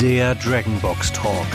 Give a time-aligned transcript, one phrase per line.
[0.00, 1.46] Der Dragonbox Talk.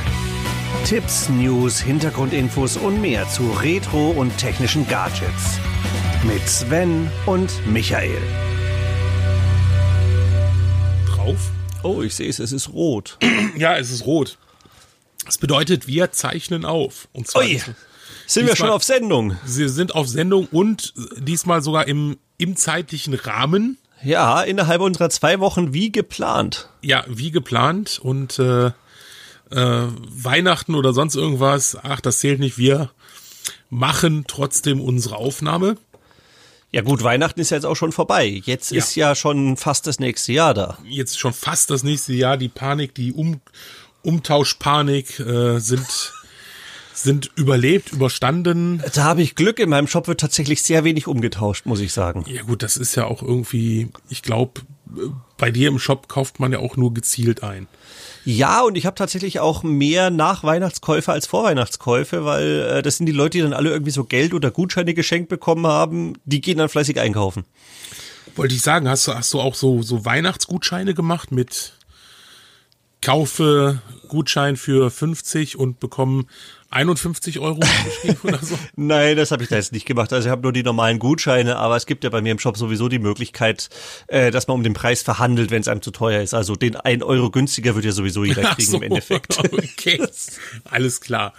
[0.85, 5.59] Tipps, News, Hintergrundinfos und mehr zu Retro und technischen Gadgets.
[6.23, 8.21] Mit Sven und Michael.
[11.07, 11.37] Drauf?
[11.83, 13.17] Oh, ich sehe es, es ist rot.
[13.57, 14.37] Ja, es ist rot.
[15.25, 17.07] Das bedeutet, wir zeichnen auf.
[17.13, 17.61] Und zwar Ui,
[18.25, 19.37] sind wir schon auf Sendung?
[19.45, 23.77] Sie sind auf Sendung und diesmal sogar im, im zeitlichen Rahmen.
[24.03, 26.69] Ja, innerhalb unserer zwei Wochen wie geplant.
[26.81, 27.99] Ja, wie geplant.
[28.01, 28.71] Und äh, äh,
[29.51, 32.57] Weihnachten oder sonst irgendwas, ach, das zählt nicht.
[32.57, 32.91] Wir
[33.69, 35.77] machen trotzdem unsere Aufnahme.
[36.71, 38.41] Ja gut, Weihnachten ist ja jetzt auch schon vorbei.
[38.43, 38.77] Jetzt Ja.
[38.79, 40.77] ist ja schon fast das nächste Jahr da.
[40.85, 42.37] Jetzt schon fast das nächste Jahr.
[42.37, 43.39] Die Panik, die um
[44.03, 46.13] Umtauschpanik äh, sind,
[47.03, 48.81] sind überlebt, überstanden.
[48.93, 52.25] Da habe ich Glück, in meinem Shop wird tatsächlich sehr wenig umgetauscht, muss ich sagen.
[52.27, 54.61] Ja gut, das ist ja auch irgendwie, ich glaube,
[55.37, 57.67] bei dir im Shop kauft man ja auch nur gezielt ein.
[58.25, 63.11] Ja, und ich habe tatsächlich auch mehr Nachweihnachtskäufe als Vorweihnachtskäufe, weil äh, das sind die
[63.11, 66.69] Leute, die dann alle irgendwie so Geld oder Gutscheine geschenkt bekommen haben, die gehen dann
[66.69, 67.45] fleißig einkaufen.
[68.35, 71.73] Wollte ich sagen, hast du, hast du auch so, so Weihnachtsgutscheine gemacht mit
[73.01, 76.27] Kaufe Gutschein für 50 und bekommen
[76.69, 77.59] 51 Euro
[78.23, 78.57] oder so?
[78.75, 80.11] Nein, das habe ich da jetzt nicht gemacht.
[80.11, 82.57] Also ich habe nur die normalen Gutscheine, aber es gibt ja bei mir im Shop
[82.57, 83.69] sowieso die Möglichkeit,
[84.07, 86.33] äh, dass man um den Preis verhandelt, wenn es einem zu teuer ist.
[86.33, 89.37] Also den 1 Euro günstiger wird ja sowieso jeder kriegen so, im Endeffekt.
[89.77, 90.01] Okay.
[90.65, 91.33] Alles klar.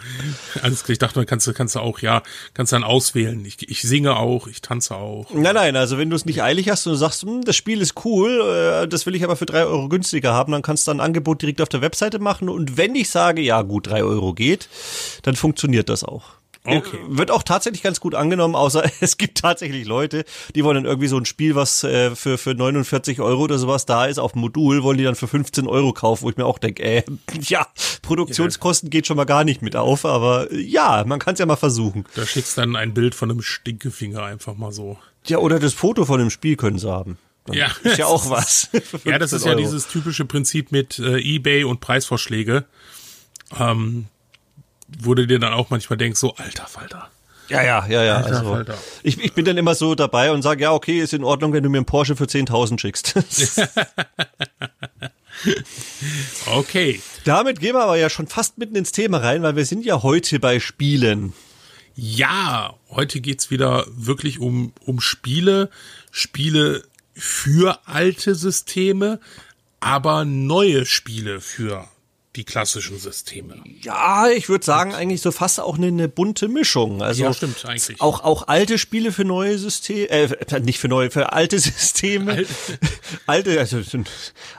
[0.63, 0.93] Alles klar.
[0.93, 2.23] Ich dachte, man kannst du, kannst du auch, ja,
[2.55, 3.45] kannst dann auswählen.
[3.45, 5.33] Ich, ich singe auch, ich tanze auch.
[5.33, 8.05] Nein, nein, also wenn du es nicht eilig hast und sagst, hm, das Spiel ist
[8.05, 11.01] cool, äh, das will ich aber für drei Euro günstiger haben, dann kannst du ein
[11.01, 14.69] Angebot direkt auf der Webseite machen und wenn ich sage, ja gut, drei Euro geht,
[15.23, 16.25] dann funktioniert das auch.
[16.65, 16.97] Okay.
[16.97, 20.25] Äh, Wird auch tatsächlich ganz gut angenommen, außer es gibt tatsächlich Leute,
[20.55, 23.87] die wollen dann irgendwie so ein Spiel, was äh, für, für 49 Euro oder sowas
[23.87, 26.47] da ist, auf dem Modul, wollen die dann für 15 Euro kaufen, wo ich mir
[26.47, 27.05] auch denke, äh,
[27.41, 27.67] ja,
[28.03, 31.47] Produktionskosten geht schon mal gar nicht mit auf, aber äh, ja, man kann es ja
[31.47, 32.05] mal versuchen.
[32.15, 34.99] Da schickst dann ein Bild von einem Stinkefinger einfach mal so.
[35.27, 37.19] Ja, oder das Foto von dem Spiel können sie haben.
[37.47, 37.69] Dann Ja.
[37.83, 38.69] Ist ja auch was.
[39.05, 39.61] Ja, das 15 ist ja Euro.
[39.61, 42.65] dieses typische Prinzip mit äh, Ebay und Preisvorschläge.
[43.59, 44.07] Ähm,
[45.01, 47.11] wo du dir dann auch manchmal denkst, so alter Falter.
[47.49, 48.17] Ja, ja, ja, ja.
[48.17, 48.79] Alter Also, Falter.
[49.03, 51.63] ich, ich bin dann immer so dabei und sage, ja, okay, ist in Ordnung, wenn
[51.63, 53.15] du mir einen Porsche für 10.000 schickst.
[56.47, 57.01] Okay.
[57.25, 60.03] Damit gehen wir aber ja schon fast mitten ins Thema rein, weil wir sind ja
[60.03, 61.33] heute bei Spielen.
[61.95, 65.71] Ja, heute geht's wieder wirklich um, um Spiele.
[66.11, 66.83] Spiele
[67.15, 69.21] für alte Systeme,
[69.81, 71.89] aber neue Spiele für
[72.39, 73.57] die klassischen Systeme.
[73.83, 77.03] Ja, ich würde sagen, eigentlich so fast auch eine, eine bunte Mischung.
[77.03, 78.01] Also Ja, stimmt, eigentlich.
[78.01, 82.33] Auch, auch alte Spiele für neue Systeme, äh, nicht für neue, für alte Systeme.
[82.33, 82.49] Alt-
[83.27, 83.81] alte, also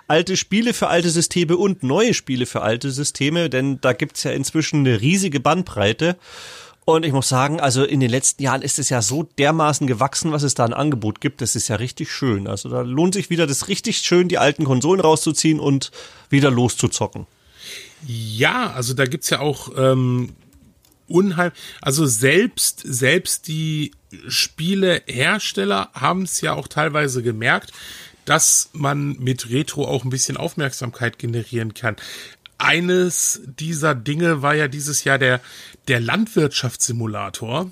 [0.08, 4.32] alte Spiele für alte Systeme und neue Spiele für alte Systeme, denn da gibt's ja
[4.32, 6.18] inzwischen eine riesige Bandbreite.
[6.84, 10.34] Und ich muss sagen, also in den letzten Jahren ist es ja so dermaßen gewachsen,
[10.34, 11.40] was es da an Angebot gibt.
[11.40, 12.48] Das ist ja richtig schön.
[12.48, 15.92] Also da lohnt sich wieder das richtig schön, die alten Konsolen rauszuziehen und
[16.30, 17.26] wieder loszuzocken.
[18.06, 20.34] Ja, also da gibt's ja auch ähm,
[21.08, 23.92] unheim, also selbst selbst die
[24.28, 27.72] Spielehersteller haben es ja auch teilweise gemerkt,
[28.26, 31.96] dass man mit Retro auch ein bisschen Aufmerksamkeit generieren kann.
[32.58, 35.42] Eines dieser Dinge war ja dieses Jahr der
[35.88, 37.72] der Landwirtschaftssimulator.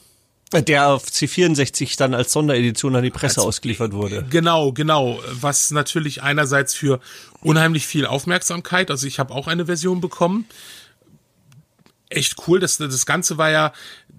[0.53, 4.25] Der auf C64 dann als Sonderedition an die Presse ausgeliefert wurde.
[4.29, 5.19] Genau, genau.
[5.31, 7.01] Was natürlich einerseits für
[7.41, 10.45] unheimlich viel Aufmerksamkeit, also ich habe auch eine Version bekommen.
[12.09, 12.61] Echt cool.
[12.61, 13.73] Das, das Ganze war ja,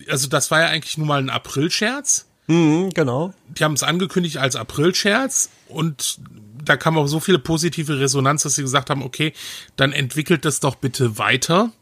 [0.08, 2.26] also das war ja eigentlich nur mal ein April-Scherz.
[2.46, 3.32] Mhm, genau.
[3.48, 6.18] Die haben es angekündigt als April-Scherz und
[6.62, 9.32] da kam auch so viele positive Resonanz, dass sie gesagt haben, okay,
[9.76, 11.72] dann entwickelt das doch bitte weiter.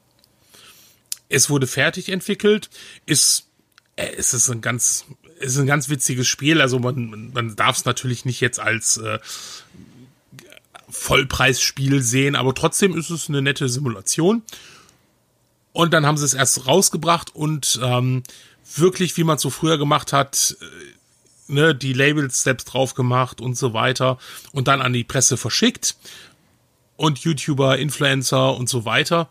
[1.28, 2.70] Es wurde fertig entwickelt,
[3.04, 3.45] ist,
[3.96, 5.06] es ist ein ganz,
[5.40, 6.60] es ist ein ganz witziges Spiel.
[6.60, 9.18] Also man, man darf es natürlich nicht jetzt als äh,
[10.88, 14.42] Vollpreisspiel sehen, aber trotzdem ist es eine nette Simulation.
[15.72, 18.22] Und dann haben sie es erst rausgebracht und ähm,
[18.76, 23.40] wirklich, wie man es so früher gemacht hat, äh, ne, die Labels selbst drauf gemacht
[23.40, 24.18] und so weiter
[24.52, 25.96] und dann an die Presse verschickt
[26.96, 29.28] und YouTuber, Influencer und so weiter.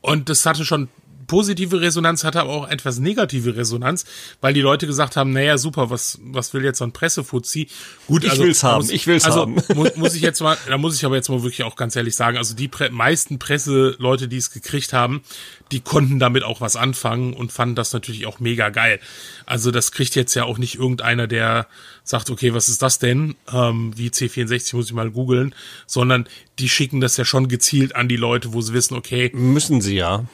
[0.00, 0.88] Und das hatte schon
[1.32, 4.04] positive Resonanz, hatte aber auch etwas negative Resonanz,
[4.42, 7.68] weil die Leute gesagt haben, naja, super, was, was will jetzt so ein Pressefuzzi?
[8.06, 9.54] Gut, ich also, will's haben, muss, ich will's also, haben.
[9.74, 12.16] Muss, muss ich jetzt mal, da muss ich aber jetzt mal wirklich auch ganz ehrlich
[12.16, 15.22] sagen, also die Pre meisten Presseleute, die es gekriegt haben,
[15.70, 19.00] die konnten damit auch was anfangen und fanden das natürlich auch mega geil.
[19.46, 21.66] Also das kriegt jetzt ja auch nicht irgendeiner, der
[22.04, 23.36] sagt, okay, was ist das denn?
[23.50, 25.54] Ähm, wie C64 muss ich mal googeln,
[25.86, 29.30] sondern die schicken das ja schon gezielt an die Leute, wo sie wissen, okay.
[29.32, 30.26] Müssen sie ja.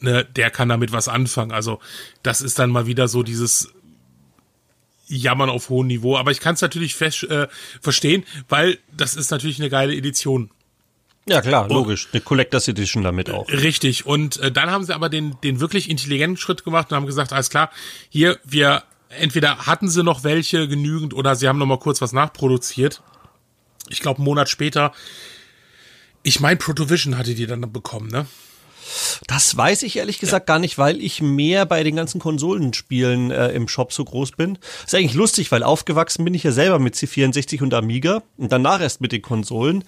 [0.00, 1.52] Ne, der kann damit was anfangen.
[1.52, 1.80] Also
[2.22, 3.72] das ist dann mal wieder so dieses
[5.06, 6.16] Jammern auf hohem Niveau.
[6.16, 7.48] Aber ich kann es natürlich fest, äh,
[7.80, 10.50] verstehen, weil das ist natürlich eine geile Edition.
[11.26, 12.08] Ja, klar, logisch.
[12.12, 13.48] Eine Collectors Edition damit auch.
[13.48, 14.06] Richtig.
[14.06, 17.32] Und äh, dann haben sie aber den, den wirklich intelligenten Schritt gemacht und haben gesagt,
[17.32, 17.70] alles klar,
[18.08, 22.12] hier, wir, entweder hatten sie noch welche genügend oder sie haben noch mal kurz was
[22.12, 23.02] nachproduziert.
[23.88, 24.92] Ich glaube, einen Monat später.
[26.22, 28.26] Ich meine, Protovision hatte die dann bekommen, ne?
[29.26, 30.54] Das weiß ich ehrlich gesagt ja.
[30.54, 34.58] gar nicht, weil ich mehr bei den ganzen Konsolenspielen äh, im Shop so groß bin.
[34.84, 38.80] Ist eigentlich lustig, weil aufgewachsen bin ich ja selber mit C64 und Amiga und danach
[38.80, 39.84] erst mit den Konsolen.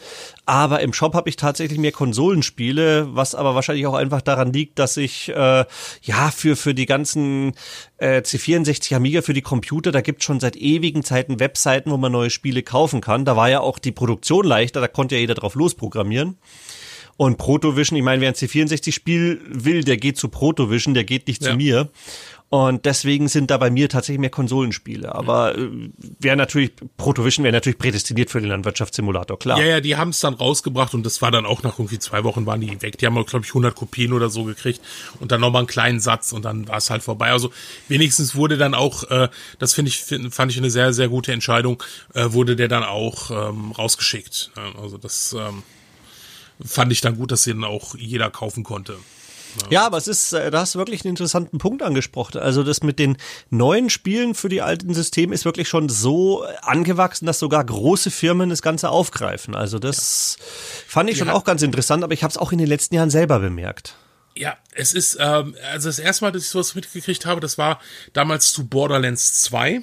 [0.46, 4.78] Aber im Shop habe ich tatsächlich mehr Konsolenspiele, was aber wahrscheinlich auch einfach daran liegt,
[4.78, 5.64] dass ich äh,
[6.02, 7.54] ja für für die ganzen
[7.98, 12.12] äh, C64 Amiga für die Computer, da gibt schon seit ewigen Zeiten Webseiten, wo man
[12.12, 13.24] neue Spiele kaufen kann.
[13.24, 16.38] Da war ja auch die Produktion leichter, da konnte ja jeder drauf losprogrammieren.
[17.22, 21.40] Und Protovision, ich meine, wer ein C64-Spiel will, der geht zu Protovision, der geht nicht
[21.40, 21.50] ja.
[21.50, 21.88] zu mir.
[22.48, 25.14] Und deswegen sind da bei mir tatsächlich mehr Konsolenspiele.
[25.14, 25.68] Aber äh,
[26.18, 29.56] wäre natürlich, Protovision wäre natürlich prädestiniert für den Landwirtschaftssimulator, klar.
[29.60, 32.24] Ja, ja, die haben es dann rausgebracht und das war dann auch nach irgendwie zwei
[32.24, 32.98] Wochen waren die weg.
[32.98, 34.80] Die haben, glaube ich, 100 Kopien oder so gekriegt
[35.20, 37.30] und dann nochmal einen kleinen Satz und dann war es halt vorbei.
[37.30, 37.52] Also
[37.86, 39.28] wenigstens wurde dann auch, äh,
[39.60, 41.80] das finde ich, find, fand ich eine sehr, sehr gute Entscheidung,
[42.14, 44.50] äh, wurde der dann auch ähm, rausgeschickt.
[44.76, 45.62] Also das, ähm,
[46.64, 48.96] fand ich dann gut, dass den auch jeder kaufen konnte.
[49.70, 52.38] Ja, aber es ist, äh, da hast du wirklich einen interessanten Punkt angesprochen.
[52.38, 53.16] Also das mit den
[53.50, 58.50] neuen Spielen für die alten Systeme ist wirklich schon so angewachsen, dass sogar große Firmen
[58.50, 59.54] das Ganze aufgreifen.
[59.54, 60.44] Also das ja.
[60.88, 61.34] fand ich schon ja.
[61.34, 63.96] auch ganz interessant, aber ich habe es auch in den letzten Jahren selber bemerkt.
[64.34, 67.80] Ja, es ist, ähm, also das erste Mal, dass ich sowas mitgekriegt habe, das war
[68.14, 69.82] damals zu Borderlands 2.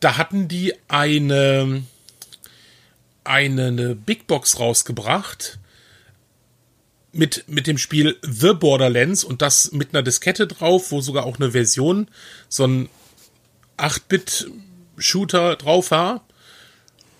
[0.00, 1.84] Da hatten die eine,
[3.26, 5.58] eine, eine Big Box rausgebracht
[7.12, 11.38] mit, mit dem Spiel The Borderlands und das mit einer Diskette drauf, wo sogar auch
[11.38, 12.08] eine Version,
[12.48, 12.88] so ein
[13.78, 16.26] 8-Bit-Shooter drauf war.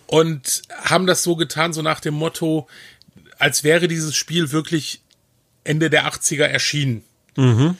[0.06, 2.68] Und haben das so getan, so nach dem Motto,
[3.38, 5.00] als wäre dieses Spiel wirklich
[5.64, 7.02] Ende der 80er erschienen.
[7.36, 7.76] Mhm.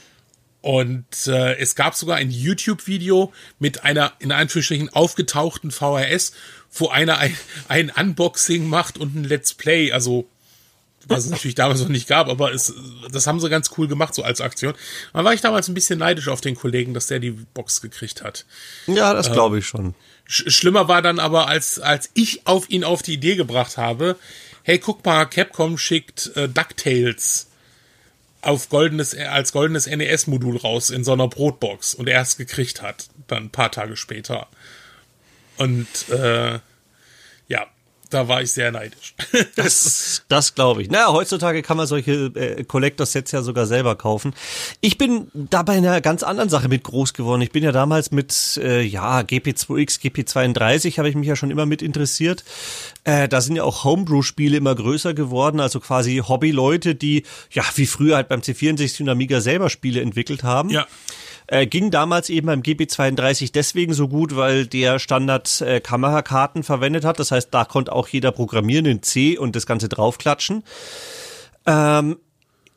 [0.67, 6.33] Und äh, es gab sogar ein YouTube-Video mit einer in Anführungsstrichen aufgetauchten VHS,
[6.73, 7.37] wo einer ein,
[7.69, 10.29] ein Unboxing macht und ein Let's Play, also
[11.07, 12.75] was es natürlich damals noch nicht gab, aber es,
[13.13, 14.75] das haben sie ganz cool gemacht, so als Aktion.
[15.13, 18.25] Da war ich damals ein bisschen neidisch auf den Kollegen, dass der die Box gekriegt
[18.25, 18.45] hat.
[18.89, 19.95] Ja, das glaube ich schon.
[20.25, 24.17] Sch schlimmer war dann aber, als, als ich auf ihn auf die Idee gebracht habe,
[24.65, 27.46] hey, guck mal, Capcom schickt äh, DuckTales
[28.47, 33.09] auf goldenes, als goldenes NES-Modul raus in so einer Brotbox und er es gekriegt hat,
[33.27, 34.49] dann ein paar Tage später.
[35.57, 36.61] Und äh,
[38.11, 39.15] da war ich sehr neidisch.
[39.57, 40.91] das das glaube ich.
[40.91, 44.35] Naja, heutzutage kann man solche äh, Collector-Sets ja sogar selber kaufen.
[44.81, 47.43] Ich bin da bei einer ganz anderen Sache mit groß geworden.
[47.43, 51.67] Ich bin ja damals mit, äh, ja, GP2X, GP32 habe ich mich ja schon immer
[51.67, 52.45] mit interessiert.
[53.05, 57.87] Äh, da sind ja auch Homebrew-Spiele immer größer geworden, also quasi Hobby-Leute, die, ja, wie
[57.87, 60.71] früher halt beim C64 und Amiga selber Spiele entwickelt haben.
[60.71, 60.87] Ja.
[61.49, 67.05] Äh, ging damals eben beim GB32 deswegen so gut, weil der Standard äh, Kamerakarten verwendet
[67.05, 67.19] hat.
[67.21, 70.65] Das heißt, da konnte auch jeder programmieren in C und das Ganze draufklatschen.
[71.67, 72.17] Ähm,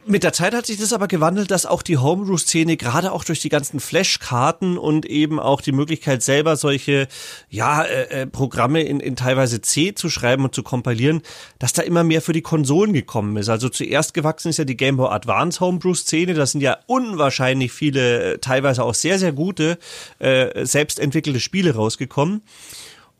[0.09, 3.41] mit der Zeit hat sich das aber gewandelt, dass auch die Homebrew-Szene gerade auch durch
[3.41, 7.07] die ganzen Flash-Karten und eben auch die Möglichkeit selber solche
[7.49, 11.21] ja äh, äh, Programme in, in teilweise C zu schreiben und zu kompilieren,
[11.59, 13.49] dass da immer mehr für die Konsolen gekommen ist.
[13.49, 16.33] Also zuerst gewachsen ist ja die Game Boy Advance Homebrew-Szene.
[16.33, 19.77] Da sind ja unwahrscheinlich viele, äh, teilweise auch sehr sehr gute
[20.17, 22.41] äh, selbstentwickelte Spiele rausgekommen.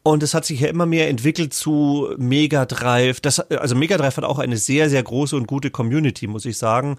[0.10, 3.22] Und es hat sich ja immer mehr entwickelt zu Mega Drive.
[3.22, 6.58] Das, also Mega Drive hat auch eine sehr, sehr große und gute Community, muss ich
[6.58, 6.98] sagen.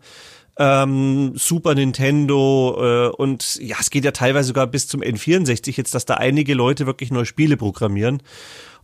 [0.57, 5.93] Ähm, Super Nintendo äh, und ja, es geht ja teilweise sogar bis zum N64 jetzt,
[5.93, 8.23] dass da einige Leute wirklich neue Spiele programmieren.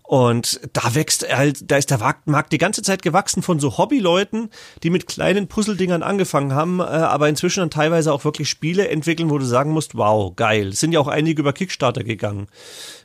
[0.06, 4.50] Und da wächst halt, da ist der Markt die ganze Zeit gewachsen von so Hobbyleuten,
[4.84, 9.30] die mit kleinen Puzzledingern angefangen haben, äh, aber inzwischen dann teilweise auch wirklich Spiele entwickeln,
[9.30, 10.68] wo du sagen musst, wow, geil.
[10.68, 12.46] Es sind ja auch einige über Kickstarter gegangen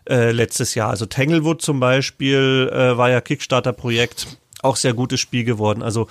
[0.08, 0.92] äh, letztes Jahr.
[0.92, 5.82] Also Tanglewood zum Beispiel äh, war ja Kickstarter-Projekt, auch sehr gutes Spiel geworden.
[5.82, 6.08] Also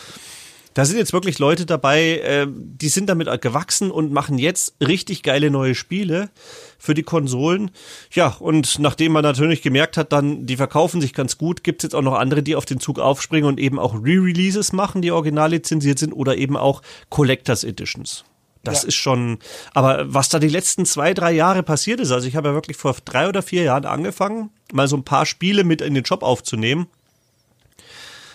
[0.75, 5.23] Da sind jetzt wirklich Leute dabei, äh, die sind damit gewachsen und machen jetzt richtig
[5.23, 6.31] geile neue Spiele
[6.79, 7.73] für die Konsolen.
[8.13, 11.95] Ja, und nachdem man natürlich gemerkt hat, dann, die verkaufen sich ganz gut, gibt's jetzt
[11.95, 15.51] auch noch andere, die auf den Zug aufspringen und eben auch Re-Releases machen, die original
[15.51, 18.25] lizenziert sind oder eben auch Collectors Editions.
[18.63, 18.89] Das ja.
[18.89, 19.39] ist schon,
[19.73, 22.77] aber was da die letzten zwei, drei Jahre passiert ist, also ich habe ja wirklich
[22.77, 26.23] vor drei oder vier Jahren angefangen, mal so ein paar Spiele mit in den Job
[26.23, 26.87] aufzunehmen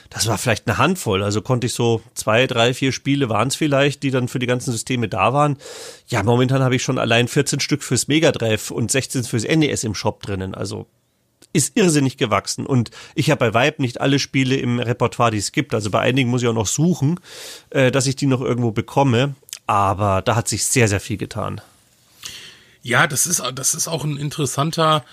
[0.09, 1.23] das war vielleicht eine Handvoll.
[1.23, 4.45] Also konnte ich so zwei, drei, vier Spiele waren es vielleicht, die dann für die
[4.45, 5.57] ganzen Systeme da waren.
[6.07, 9.83] Ja, momentan habe ich schon allein 14 Stück fürs Mega Drive und 16 fürs NES
[9.83, 10.55] im Shop drinnen.
[10.55, 10.87] Also
[11.53, 12.65] ist irrsinnig gewachsen.
[12.65, 15.73] Und ich habe bei Vibe nicht alle Spiele im Repertoire, die es gibt.
[15.73, 17.19] Also bei einigen muss ich auch noch suchen,
[17.69, 19.35] äh, dass ich die noch irgendwo bekomme.
[19.65, 21.61] Aber da hat sich sehr, sehr viel getan.
[22.81, 25.03] Ja, das ist, das ist auch ein interessanter,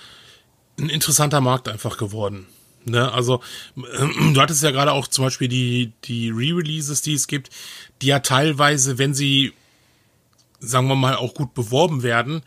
[0.79, 2.47] ein interessanter Markt einfach geworden.
[2.85, 3.41] Ne, also
[3.77, 7.51] du hattest ja gerade auch zum Beispiel die, die Re-Releases, die es gibt,
[8.01, 9.53] die ja teilweise, wenn sie,
[10.59, 12.43] sagen wir mal, auch gut beworben werden,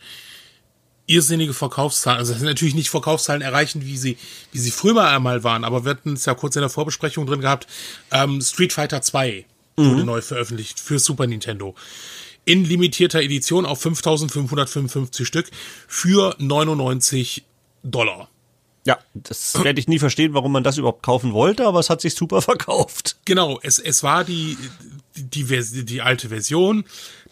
[1.06, 4.18] irrsinnige Verkaufszahlen, also natürlich nicht Verkaufszahlen erreichen, wie sie,
[4.52, 7.40] wie sie früher einmal waren, aber wir hatten es ja kurz in der Vorbesprechung drin
[7.40, 7.66] gehabt,
[8.10, 10.06] ähm, Street Fighter 2 wurde mhm.
[10.06, 11.74] neu veröffentlicht für Super Nintendo.
[12.44, 15.50] In limitierter Edition auf 5555 Stück
[15.86, 17.44] für 99
[17.82, 18.28] Dollar.
[18.86, 22.00] Ja, das werde ich nie verstehen, warum man das überhaupt kaufen wollte, aber es hat
[22.00, 23.16] sich super verkauft.
[23.24, 24.56] Genau, es, es war die,
[25.16, 26.84] die, die, die alte Version,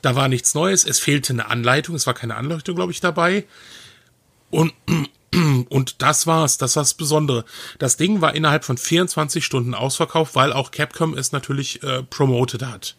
[0.03, 3.45] da war nichts Neues, es fehlte eine Anleitung, es war keine Anleitung, glaube ich, dabei.
[4.51, 4.73] Und,
[5.69, 7.45] und das war's, das war das Besondere.
[7.79, 12.65] Das Ding war innerhalb von 24 Stunden ausverkauft, weil auch Capcom es natürlich äh, promoted
[12.65, 12.97] hat.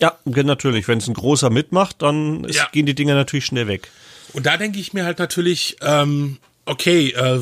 [0.00, 0.88] Ja, natürlich.
[0.88, 2.68] Wenn es ein großer mitmacht, dann ist, ja.
[2.72, 3.88] gehen die Dinge natürlich schnell weg.
[4.32, 7.40] Und da denke ich mir halt natürlich, ähm, okay, äh,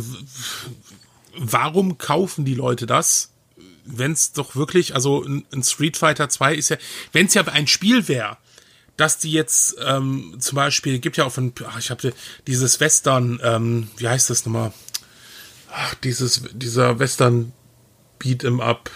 [1.37, 3.33] warum kaufen die Leute das?
[3.85, 6.77] Wenn es doch wirklich, also ein Street Fighter 2 ist ja,
[7.13, 8.37] wenn es ja ein Spiel wäre,
[8.97, 12.13] dass die jetzt ähm, zum Beispiel, gibt ja auch von, ach, ich habe
[12.47, 14.73] dieses Western, ähm, wie heißt das nochmal?
[15.73, 17.53] Ach, dieses, dieser Western
[18.19, 18.91] Beat'em Up.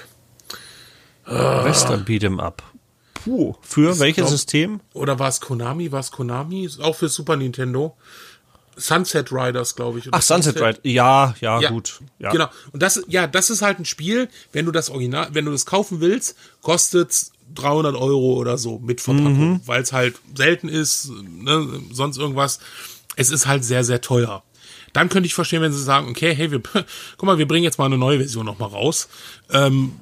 [1.25, 1.65] Ah.
[1.65, 2.63] Western Beat'em Up.
[3.15, 4.81] Puh, für welches glaub, System?
[4.93, 5.91] Oder war es Konami?
[5.91, 6.69] War es Konami?
[6.83, 7.97] Auch für Super Nintendo.
[8.77, 10.09] Sunset Riders, glaube ich.
[10.11, 10.81] Ach, Sunset, Sunset Riders.
[10.85, 12.01] Ja, ja, ja, gut.
[12.19, 12.31] Ja.
[12.31, 12.49] Genau.
[12.73, 15.67] Und das, ja, das ist halt ein Spiel, wenn du das Original, wenn du das
[15.67, 19.61] kaufen willst, kostet 300 Euro oder so mit Verpackung, mhm.
[19.67, 22.59] weil es halt selten ist, ne, sonst irgendwas.
[23.17, 24.43] Es ist halt sehr, sehr teuer.
[24.93, 26.61] Dann könnte ich verstehen, wenn sie sagen, okay, hey, wir,
[27.17, 29.09] guck mal, wir bringen jetzt mal eine neue Version noch mal raus.
[29.51, 29.93] Ähm,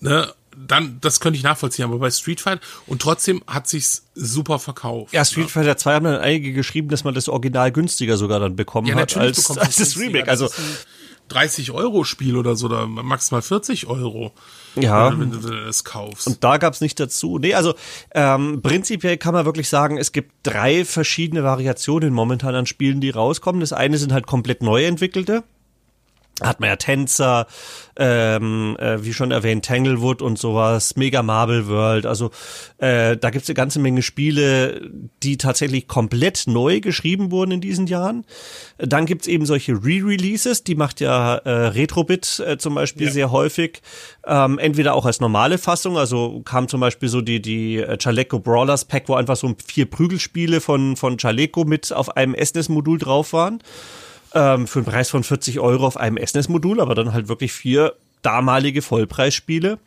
[0.00, 0.32] ne,
[0.66, 5.12] dann, das könnte ich nachvollziehen, aber bei Street Fighter und trotzdem hat sich's super verkauft.
[5.12, 8.56] Ja, Street Fighter 2 haben dann einige geschrieben, dass man das Original günstiger sogar dann
[8.56, 10.28] bekommen ja, hat als, als das Remake.
[10.28, 10.48] Also
[11.28, 14.32] 30 Euro Spiel oder so, oder maximal 40 Euro.
[14.76, 15.18] Ja.
[15.18, 16.26] Wenn du es kaufst.
[16.26, 17.38] Und da gab's nicht dazu.
[17.38, 17.74] Nee, also
[18.12, 23.10] ähm, prinzipiell kann man wirklich sagen, es gibt drei verschiedene Variationen momentan an Spielen, die
[23.10, 23.60] rauskommen.
[23.60, 25.44] Das eine sind halt komplett neu entwickelte
[26.42, 27.46] hat man ja Tänzer,
[27.96, 32.06] ähm, äh, wie schon erwähnt, Tanglewood und sowas, Mega Marble World.
[32.06, 32.30] Also
[32.78, 34.90] äh, da gibt's eine ganze Menge Spiele,
[35.22, 38.24] die tatsächlich komplett neu geschrieben wurden in diesen Jahren.
[38.78, 43.12] Dann gibt's eben solche Re-Releases, die macht ja äh, Retrobit äh, zum Beispiel ja.
[43.12, 43.80] sehr häufig.
[44.26, 48.40] Ähm, entweder auch als normale Fassung, also kam zum Beispiel so die, die äh, Chaleco
[48.40, 53.32] Brawlers Pack, wo einfach so vier Prügelspiele von, von Chaleco mit auf einem SNES-Modul drauf
[53.32, 53.60] waren
[54.34, 57.94] ähm, für einen Preis von 40 Euro auf einem SNES-Modul, aber dann halt wirklich vier
[58.22, 59.78] damalige Vollpreisspiele.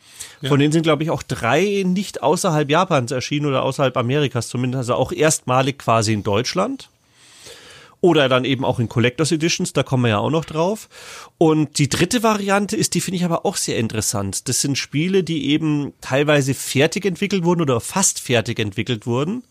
[0.41, 0.49] Ja.
[0.49, 4.77] Von denen sind, glaube ich, auch drei nicht außerhalb Japans erschienen oder außerhalb Amerikas zumindest,
[4.77, 6.89] also auch erstmalig quasi in Deutschland.
[7.99, 10.87] Oder dann eben auch in Collectors Editions, da kommen wir ja auch noch drauf.
[11.39, 14.47] Und die dritte Variante ist, die finde ich aber auch sehr interessant.
[14.47, 19.41] Das sind Spiele, die eben teilweise fertig entwickelt wurden oder fast fertig entwickelt wurden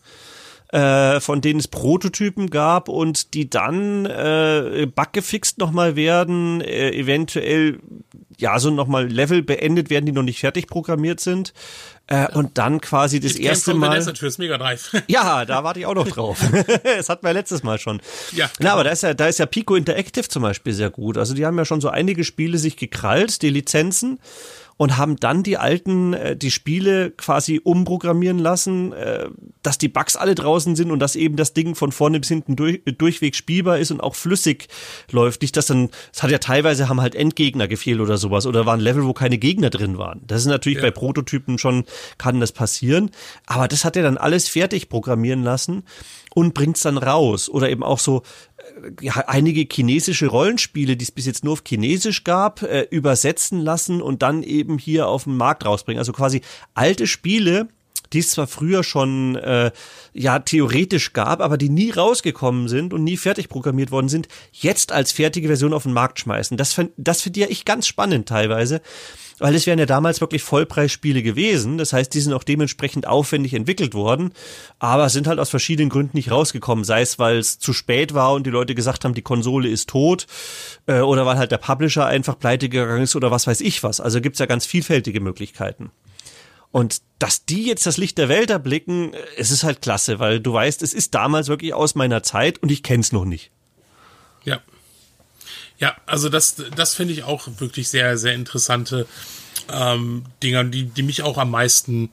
[0.69, 7.79] äh, von denen es Prototypen gab und die dann äh, buggefixt nochmal werden, äh, eventuell
[8.37, 11.53] ja so nochmal Level beendet werden, die noch nicht fertig programmiert sind.
[12.07, 14.01] Äh, und dann quasi das ich erste Mal.
[14.15, 14.91] Fürs Mega Drive.
[15.07, 16.39] ja, da warte ich auch noch drauf.
[16.83, 18.01] das hatten wir letztes Mal schon.
[18.31, 18.49] Ja.
[18.57, 18.69] Genau.
[18.69, 21.17] Na, aber da ist ja, da ist ja Pico Interactive zum Beispiel sehr gut.
[21.17, 24.19] Also die haben ja schon so einige Spiele sich gekrallt, die Lizenzen
[24.77, 29.27] und haben dann die alten, äh, die Spiele quasi umprogrammieren lassen, äh,
[29.63, 32.55] dass die Bugs alle draußen sind und dass eben das Ding von vorne bis hinten
[32.55, 34.67] durch, durchweg spielbar ist und auch flüssig
[35.11, 35.41] läuft.
[35.41, 38.79] Nicht, dass dann, es hat ja teilweise haben halt Endgegner gefehlt oder sowas oder waren
[38.79, 40.21] Level, wo keine Gegner drin waren.
[40.27, 40.83] Das ist natürlich ja.
[40.83, 41.85] bei Prototypen schon,
[42.17, 43.09] kann das passieren.
[43.47, 45.83] Aber das hat er dann alles fertig programmieren lassen
[46.35, 47.49] und bringt's dann raus.
[47.49, 48.21] Oder eben auch so,
[49.27, 54.21] einige chinesische Rollenspiele, die es bis jetzt nur auf Chinesisch gab, äh, übersetzen lassen und
[54.21, 55.99] dann eben hier auf den Markt rausbringen.
[55.99, 56.41] Also quasi
[56.73, 57.67] alte Spiele,
[58.13, 59.71] die es zwar früher schon äh,
[60.13, 64.91] ja theoretisch gab, aber die nie rausgekommen sind und nie fertig programmiert worden sind, jetzt
[64.91, 66.57] als fertige Version auf den Markt schmeißen.
[66.57, 68.81] Das, das finde ja ich ganz spannend teilweise,
[69.39, 71.77] weil es wären ja damals wirklich Vollpreisspiele gewesen.
[71.77, 74.33] Das heißt, die sind auch dementsprechend aufwendig entwickelt worden,
[74.79, 76.83] aber sind halt aus verschiedenen Gründen nicht rausgekommen.
[76.83, 79.89] Sei es, weil es zu spät war und die Leute gesagt haben, die Konsole ist
[79.89, 80.25] tot,
[80.87, 83.99] äh, oder weil halt der Publisher einfach pleite gegangen ist oder was weiß ich was.
[84.01, 85.91] Also gibt's ja ganz vielfältige Möglichkeiten.
[86.71, 90.53] Und dass die jetzt das Licht der Welt erblicken, es ist halt klasse, weil du
[90.53, 93.51] weißt, es ist damals wirklich aus meiner Zeit und ich kenn's noch nicht.
[94.43, 94.61] Ja.
[95.79, 99.07] Ja, also das, das finde ich auch wirklich sehr, sehr interessante
[99.71, 102.09] ähm, Dinger, die, die mich auch am meisten,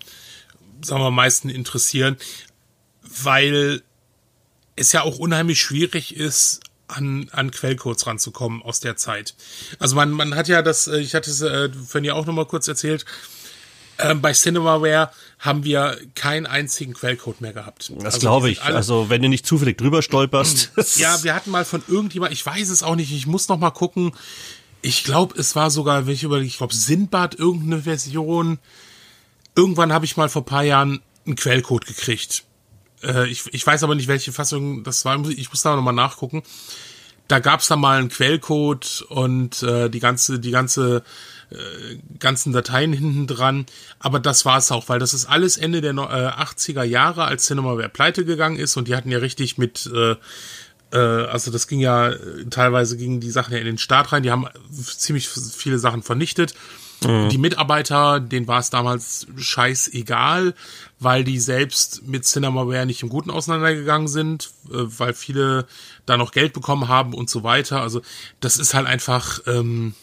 [0.83, 2.17] sagen wir, am meisten interessieren,
[3.03, 3.83] weil
[4.77, 9.35] es ja auch unheimlich schwierig ist, an, an Quellcodes ranzukommen aus der Zeit.
[9.79, 11.71] Also man, man hat ja das, äh, ich hatte es äh,
[12.03, 13.05] ja auch nochmal kurz erzählt,
[13.99, 17.93] ähm, bei Cinemaware haben wir keinen einzigen Quellcode mehr gehabt.
[17.97, 18.63] Das also glaube ich.
[18.63, 20.73] Also wenn du nicht zufällig drüber stolperst.
[20.97, 23.71] ja, wir hatten mal von irgendjemand, ich weiß es auch nicht, ich muss noch mal
[23.71, 24.13] gucken.
[24.83, 28.59] Ich glaube, es war sogar, wenn ich überlege, ich glaube, Sinbad irgendeine Version.
[29.57, 32.45] Irgendwann habe ich mal vor paar Jahren einen Quellcode gekriegt.
[33.03, 35.19] Äh, ich, ich weiß aber nicht, welche Fassung das war.
[35.29, 36.43] Ich muss da noch mal nachgucken.
[37.29, 41.03] Da gab es da mal einen Quellcode und äh, die ganze, die ganze
[41.51, 43.67] äh, ganzen Dateien hinten dran.
[43.99, 47.47] Aber das war es auch, weil das ist alles Ende der äh, 80er Jahre, als
[47.47, 50.17] Cinemaware pleite gegangen ist und die hatten ja richtig mit äh,
[50.93, 52.13] äh, also das ging ja
[52.51, 56.55] teilweise gingen die Sachen ja in den Start rein, die haben ziemlich viele Sachen vernichtet.
[57.03, 57.29] Mhm.
[57.29, 60.55] Die Mitarbeiter, denen war es damals scheißegal,
[61.01, 65.67] weil die selbst mit Cinemaware nicht im Guten auseinandergegangen sind, äh, weil viele
[66.07, 67.81] da noch Geld bekommen haben und so weiter.
[67.81, 68.01] Also
[68.41, 69.95] das ist halt einfach ähm,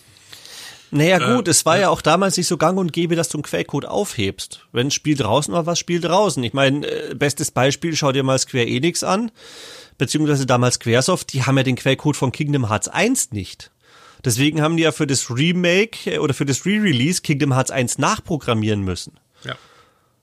[0.92, 3.30] naja gut, äh, es war äh, ja auch damals nicht so gang und gäbe, dass
[3.30, 4.66] du einen Quellcode aufhebst.
[4.72, 6.44] Wenn ein Spiel draußen war, was Spiel draußen.
[6.44, 9.32] Ich meine, äh, bestes Beispiel, schau dir mal Square Enix an,
[9.98, 13.72] beziehungsweise damals Squaresoft, die haben ja den Quellcode von Kingdom Hearts 1 nicht.
[14.24, 17.98] Deswegen haben die ja für das Remake äh, oder für das Re-Release Kingdom Hearts 1
[17.98, 19.20] nachprogrammieren müssen.
[19.44, 19.56] Ja.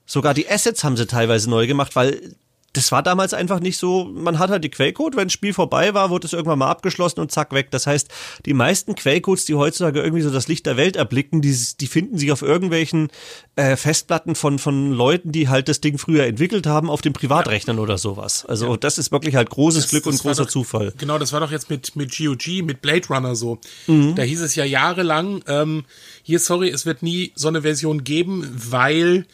[0.07, 2.35] Sogar die Assets haben sie teilweise neu gemacht, weil
[2.79, 5.95] das war damals einfach nicht so, man hat halt die Quellcode, wenn das Spiel vorbei
[5.95, 7.73] war, wurde es irgendwann mal abgeschlossen und zack weg.
[7.73, 8.09] Das heißt,
[8.47, 12.19] die meisten Quellcodes, die heutzutage irgendwie so das Licht der Welt erblicken, die, die finden
[12.19, 13.09] sich auf irgendwelchen
[13.57, 17.79] äh, Festplatten von, von Leuten, die halt das Ding früher entwickelt haben, auf den Privatrechnern
[17.79, 17.83] ja.
[17.83, 18.45] oder sowas.
[18.45, 18.77] Also ja.
[18.77, 20.95] das ist wirklich halt großes das, Glück das und großer doch, Zufall.
[20.99, 23.59] Genau, das war doch jetzt mit, mit GOG, mit Blade Runner so.
[23.89, 24.15] Mhm.
[24.15, 25.85] Da hieß es ja jahrelang, ähm,
[26.23, 29.27] hier, sorry, es wird nie so eine Version geben, weil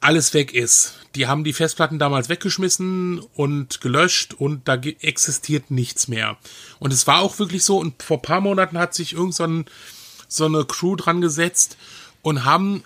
[0.00, 1.01] alles weg ist.
[1.14, 6.38] Die haben die Festplatten damals weggeschmissen und gelöscht und da existiert nichts mehr.
[6.78, 9.66] Und es war auch wirklich so und vor paar Monaten hat sich irgend so, ein,
[10.28, 11.76] so eine Crew dran gesetzt
[12.22, 12.82] und haben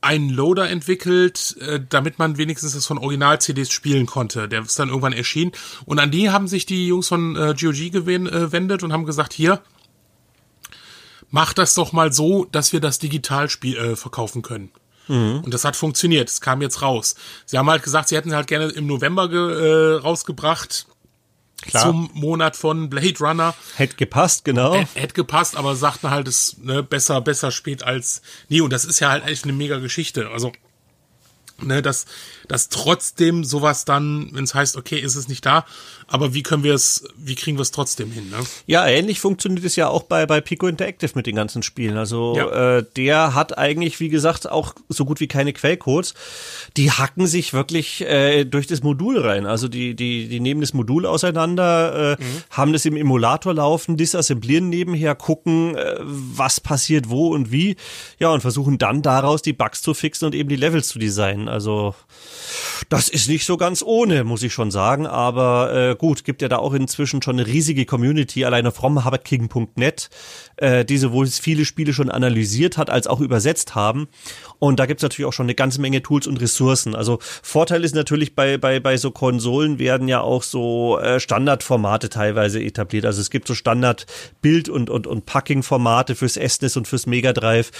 [0.00, 4.48] einen Loader entwickelt, äh, damit man wenigstens das von Original-CDs spielen konnte.
[4.48, 5.52] Der ist dann irgendwann erschienen.
[5.86, 9.32] Und an die haben sich die Jungs von äh, GOG äh, gewendet und haben gesagt,
[9.32, 9.60] hier,
[11.30, 14.70] mach das doch mal so, dass wir das digital spiel, äh, verkaufen können.
[15.08, 15.40] Mhm.
[15.44, 16.28] Und das hat funktioniert.
[16.28, 17.14] Es kam jetzt raus.
[17.46, 20.86] Sie haben halt gesagt, sie hätten halt gerne im November ge, äh, rausgebracht.
[21.62, 21.82] Klar.
[21.82, 23.54] Zum Monat von Blade Runner.
[23.74, 24.74] Hätte gepasst, genau.
[24.94, 28.60] Hätte gepasst, aber sagten halt, es ne, besser, besser spät als nie.
[28.60, 30.28] Und das ist ja halt eigentlich eine mega Geschichte.
[30.28, 30.52] Also,
[31.60, 32.06] ne, dass,
[32.46, 35.66] dass trotzdem sowas dann, wenn es heißt, okay, ist es nicht da,
[36.10, 38.30] aber wie können wir es, wie kriegen wir es trotzdem hin?
[38.30, 38.38] Ne?
[38.66, 41.98] Ja, ähnlich funktioniert es ja auch bei, bei Pico Interactive mit den ganzen Spielen.
[41.98, 42.78] Also ja.
[42.78, 46.14] äh, der hat eigentlich, wie gesagt, auch so gut wie keine Quellcodes.
[46.78, 49.44] Die hacken sich wirklich äh, durch das Modul rein.
[49.44, 52.42] Also die, die, die nehmen das Modul auseinander, äh, mhm.
[52.50, 57.76] haben das im Emulator laufen, disassemblieren nebenher, gucken, äh, was passiert wo und wie.
[58.18, 61.48] Ja, und versuchen dann daraus die Bugs zu fixen und eben die Levels zu designen.
[61.48, 61.94] Also
[62.88, 65.06] das ist nicht so ganz ohne, muss ich schon sagen.
[65.06, 70.10] Aber äh, gut, gibt ja da auch inzwischen schon eine riesige Community, alleine from HabbertKing.net,
[70.56, 74.08] äh, die sowohl viele Spiele schon analysiert hat, als auch übersetzt haben.
[74.58, 76.94] Und da gibt's natürlich auch schon eine ganze Menge Tools und Ressourcen.
[76.94, 82.08] Also Vorteil ist natürlich bei, bei, bei so Konsolen werden ja auch so äh, Standardformate
[82.08, 83.04] teilweise etabliert.
[83.04, 87.70] Also es gibt so Standard-Bild- und, und, und Packing-Formate fürs SNES und fürs Mega Drive.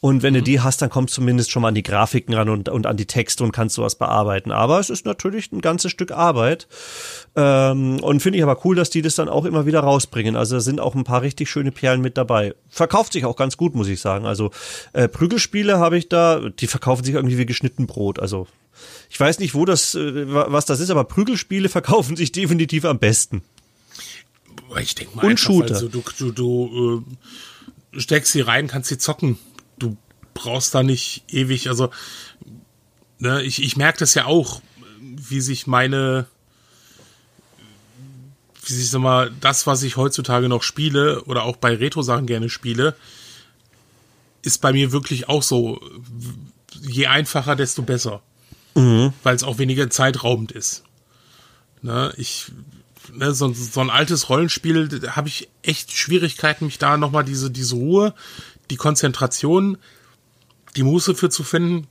[0.00, 0.38] Und wenn mhm.
[0.38, 2.86] du die hast, dann kommst du zumindest schon mal an die Grafiken ran und, und
[2.86, 4.52] an die Texte und kannst sowas bearbeiten.
[4.52, 6.68] Aber es ist natürlich ein ganzes Stück Arbeit.
[7.34, 10.36] Ähm, und finde ich aber cool, dass die das dann auch immer wieder rausbringen.
[10.36, 12.54] Also da sind auch ein paar richtig schöne Perlen mit dabei.
[12.68, 14.24] Verkauft sich auch ganz gut, muss ich sagen.
[14.24, 14.52] Also
[14.92, 18.20] äh, Prügelspiele habe ich da, die verkaufen sich irgendwie wie geschnitten Brot.
[18.20, 18.46] Also
[19.10, 23.00] ich weiß nicht, wo das, äh, was das ist, aber Prügelspiele verkaufen sich definitiv am
[23.00, 23.42] besten.
[24.80, 25.74] Ich denke mal, Und einfach, Shooter.
[25.74, 27.04] Also du, du, du
[27.94, 29.38] äh, steckst sie rein, kannst sie zocken.
[30.38, 31.90] Brauchst da nicht ewig, also
[33.18, 34.62] ne, ich, ich merke das ja auch,
[35.00, 36.26] wie sich meine,
[38.64, 42.50] wie sich sag mal, das, was ich heutzutage noch spiele oder auch bei Retro-Sachen gerne
[42.50, 42.94] spiele,
[44.42, 45.80] ist bei mir wirklich auch so,
[46.80, 48.22] je einfacher, desto besser.
[48.76, 49.12] Mhm.
[49.24, 50.84] Weil es auch weniger zeitraubend ist.
[51.82, 52.52] Ne, ich
[53.12, 57.50] ne, so, so ein altes Rollenspiel, da habe ich echt Schwierigkeiten, mich da nochmal diese,
[57.50, 58.14] diese Ruhe,
[58.70, 59.78] die Konzentration,
[60.76, 61.86] die Muße für zu finden,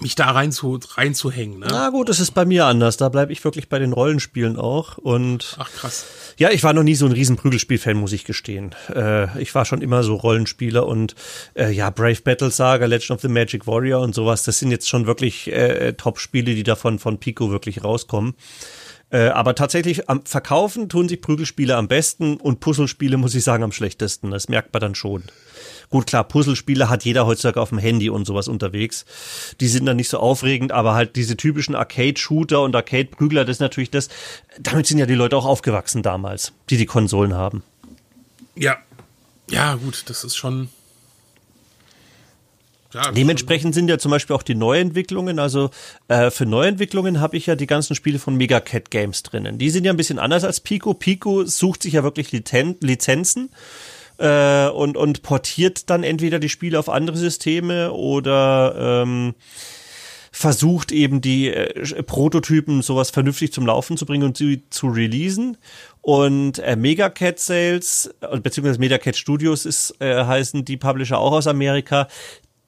[0.00, 1.60] mich da rein zu, reinzuhängen.
[1.60, 1.66] Ne?
[1.70, 2.96] Na gut, das ist bei mir anders.
[2.96, 4.96] Da bleibe ich wirklich bei den Rollenspielen auch.
[4.96, 6.06] Und Ach krass.
[6.38, 8.74] Ja, ich war noch nie so ein riesen Prügelspiel-Fan, muss ich gestehen.
[8.94, 11.14] Äh, ich war schon immer so Rollenspieler und
[11.54, 14.88] äh, ja, Brave Battle Saga, Legend of the Magic Warrior und sowas, das sind jetzt
[14.88, 18.34] schon wirklich äh, Top-Spiele, die davon von Pico wirklich rauskommen.
[19.10, 23.62] Äh, aber tatsächlich am Verkaufen tun sich Prügelspiele am besten und Puzzlespiele, muss ich sagen,
[23.62, 24.30] am schlechtesten.
[24.30, 25.24] Das merkt man dann schon.
[25.92, 29.04] Gut, klar, Puzzlespiele hat jeder heutzutage auf dem Handy und sowas unterwegs.
[29.60, 33.60] Die sind dann nicht so aufregend, aber halt diese typischen Arcade-Shooter und Arcade-Prügler, das ist
[33.60, 34.08] natürlich das,
[34.58, 37.62] damit sind ja die Leute auch aufgewachsen damals, die die Konsolen haben.
[38.54, 38.78] Ja.
[39.50, 40.70] Ja, gut, das ist schon,
[42.94, 45.70] ja, Dementsprechend sind ja zum Beispiel auch die Neuentwicklungen, also
[46.08, 49.58] äh, für Neuentwicklungen habe ich ja die ganzen Spiele von Megacat Games drinnen.
[49.58, 50.94] Die sind ja ein bisschen anders als Pico.
[50.94, 53.50] Pico sucht sich ja wirklich Lizen Lizenzen
[54.22, 59.34] äh, und, und portiert dann entweder die Spiele auf andere Systeme oder ähm,
[60.30, 65.58] versucht eben die äh, Prototypen sowas vernünftig zum Laufen zu bringen und sie zu releasen.
[66.00, 71.46] Und äh, Megacat Sales, äh, beziehungsweise Megacat Studios ist, äh, heißen die Publisher auch aus
[71.46, 72.06] Amerika,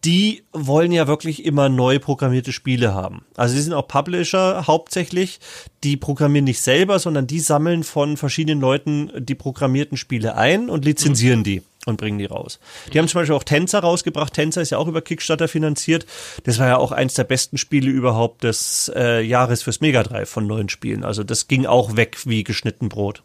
[0.05, 3.25] die wollen ja wirklich immer neu programmierte Spiele haben.
[3.37, 5.41] Also sie sind auch Publisher hauptsächlich,
[5.83, 10.85] die programmieren nicht selber, sondern die sammeln von verschiedenen Leuten die programmierten Spiele ein und
[10.85, 11.45] lizenzieren mhm.
[11.45, 12.61] die und bringen die raus.
[12.93, 14.35] Die haben zum Beispiel auch Tänzer rausgebracht.
[14.35, 16.07] Tänzer ist ja auch über Kickstarter finanziert.
[16.45, 20.29] Das war ja auch eins der besten Spiele überhaupt des äh, Jahres fürs Mega Drive
[20.29, 21.05] von neuen Spielen.
[21.05, 23.23] Also das ging auch weg wie geschnitten Brot.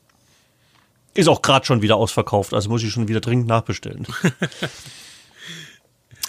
[1.13, 4.05] Ist auch gerade schon wieder ausverkauft, also muss ich schon wieder dringend nachbestellen.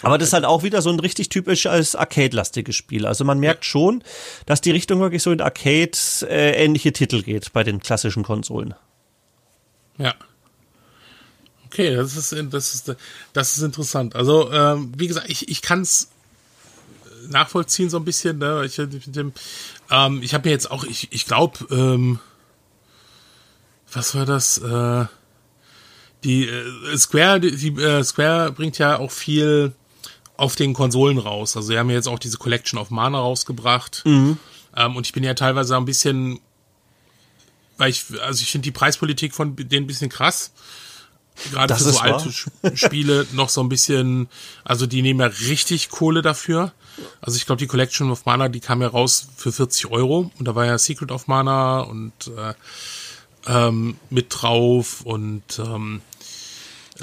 [0.01, 3.05] Aber das ist halt auch wieder so ein richtig typisches Arcade-lastiges Spiel.
[3.05, 4.03] Also man merkt schon,
[4.45, 8.73] dass die Richtung wirklich so in Arcade-ähnliche äh, Titel geht bei den klassischen Konsolen.
[9.97, 10.15] Ja.
[11.67, 12.95] Okay, das ist, das ist,
[13.33, 14.15] das ist interessant.
[14.15, 16.09] Also, ähm, wie gesagt, ich, ich kann es
[17.29, 18.39] nachvollziehen so ein bisschen.
[18.39, 18.65] Ne?
[18.65, 22.19] Ich, ähm, ich habe mir jetzt auch, ich, ich glaube, ähm,
[23.93, 24.57] was war das?
[24.57, 25.05] Äh,
[26.23, 29.73] die äh, Square, die, die äh, Square bringt ja auch viel
[30.41, 31.55] auf den Konsolen raus.
[31.55, 34.01] Also sie haben jetzt auch diese Collection of Mana rausgebracht.
[34.05, 34.39] Mhm.
[34.75, 36.39] Ähm, und ich bin ja teilweise ein bisschen,
[37.77, 40.51] weil ich, also ich finde die Preispolitik von denen ein bisschen krass.
[41.51, 42.31] Gerade für so alte
[42.73, 44.29] Spiele noch so ein bisschen,
[44.63, 46.73] also die nehmen ja richtig Kohle dafür.
[47.21, 50.31] Also ich glaube, die Collection of Mana, die kam ja raus für 40 Euro.
[50.39, 52.53] Und da war ja Secret of Mana und äh,
[53.45, 56.01] ähm, mit drauf und ähm,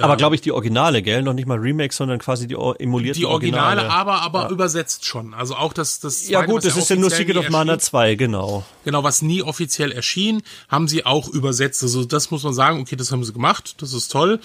[0.04, 1.22] aber glaube ich die Originale, gell?
[1.22, 3.90] Noch nicht mal Remakes, sondern quasi die emulierte Die Originale, Originale.
[3.90, 4.50] aber aber ja.
[4.50, 5.34] übersetzt schon.
[5.34, 8.64] Also auch das das Ja gut, das ist ja nur Secret of Mana 2, genau.
[8.84, 11.82] Genau, was nie offiziell erschien, haben sie auch übersetzt.
[11.82, 14.40] Also das muss man sagen, okay, das haben sie gemacht, das ist toll.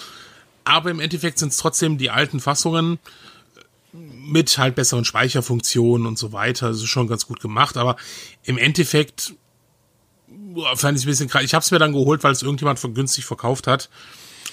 [0.64, 2.98] Aber im Endeffekt sind es trotzdem die alten Fassungen
[3.92, 6.68] mit halt besseren Speicherfunktionen und so weiter.
[6.68, 7.96] Das ist schon ganz gut gemacht, aber
[8.42, 9.34] im Endeffekt
[10.74, 11.44] fand ich es ein bisschen krass.
[11.44, 13.88] Ich habe es mir dann geholt, weil es irgendjemand von günstig verkauft hat.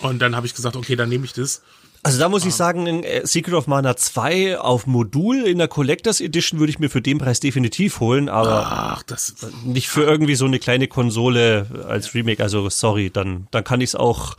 [0.01, 1.61] Und dann habe ich gesagt, okay, dann nehme ich das.
[2.03, 2.51] Also da muss ich ähm.
[2.51, 6.79] sagen, in äh, Secret of Mana 2 auf Modul in der Collectors Edition würde ich
[6.79, 10.87] mir für den Preis definitiv holen, aber Ach, das, nicht für irgendwie so eine kleine
[10.87, 12.41] Konsole als Remake.
[12.41, 14.35] Also sorry, dann, dann kann ich es auch,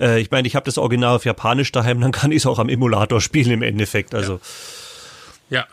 [0.00, 2.58] äh, ich meine, ich habe das Original auf Japanisch daheim, dann kann ich es auch
[2.58, 4.12] am Emulator spielen im Endeffekt.
[4.12, 4.40] Also
[5.50, 5.60] ja.
[5.60, 5.66] ja.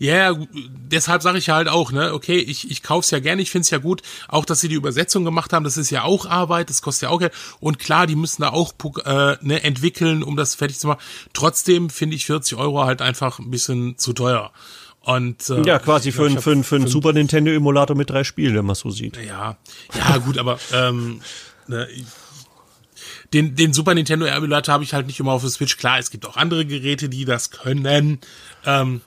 [0.00, 3.50] Ja, yeah, deshalb sage ich halt auch, ne, okay, ich, ich kauf's ja gerne, ich
[3.50, 6.70] find's ja gut, auch dass sie die Übersetzung gemacht haben, das ist ja auch Arbeit,
[6.70, 7.32] das kostet ja auch Geld.
[7.58, 11.00] Und klar, die müssen da auch äh, ne, entwickeln, um das fertig zu machen.
[11.32, 14.52] Trotzdem finde ich 40 Euro halt einfach ein bisschen zu teuer.
[15.00, 18.54] Und, äh, ja, quasi für, ein, für, für einen Super Nintendo Emulator mit drei Spielen,
[18.54, 19.16] wenn man so sieht.
[19.16, 19.56] Ja,
[19.96, 21.22] ja, gut, aber ähm,
[21.66, 21.88] ne,
[23.32, 25.76] den, den Super Nintendo Emulator habe ich halt nicht immer auf der Switch.
[25.76, 28.20] Klar, es gibt auch andere Geräte, die das können.
[28.64, 29.00] Ähm,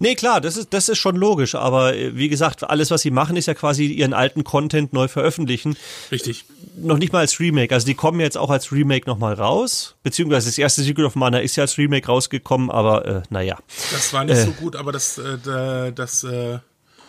[0.00, 3.10] Nee, klar, das ist, das ist schon logisch, aber äh, wie gesagt, alles, was sie
[3.10, 5.76] machen, ist ja quasi ihren alten Content neu veröffentlichen.
[6.12, 6.44] Richtig.
[6.76, 7.74] Noch nicht mal als Remake.
[7.74, 11.38] Also die kommen jetzt auch als Remake nochmal raus, beziehungsweise das erste Secret of Mana
[11.38, 13.58] ist ja als Remake rausgekommen, aber äh, naja.
[13.92, 16.58] Das war nicht äh, so gut, aber das, äh, das, äh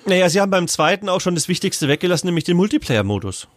[0.05, 3.47] Naja, sie haben beim zweiten auch schon das Wichtigste weggelassen, nämlich den Multiplayer-Modus.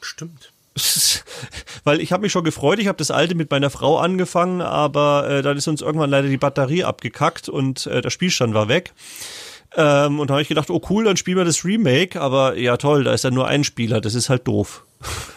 [0.00, 0.53] Stimmt.
[1.84, 5.28] Weil ich habe mich schon gefreut, ich habe das alte mit meiner Frau angefangen, aber
[5.28, 8.92] äh, dann ist uns irgendwann leider die Batterie abgekackt und äh, der Spielstand war weg.
[9.76, 12.76] Ähm, und da habe ich gedacht, oh cool, dann spielen wir das Remake, aber ja
[12.76, 14.84] toll, da ist ja nur ein Spieler, das ist halt doof.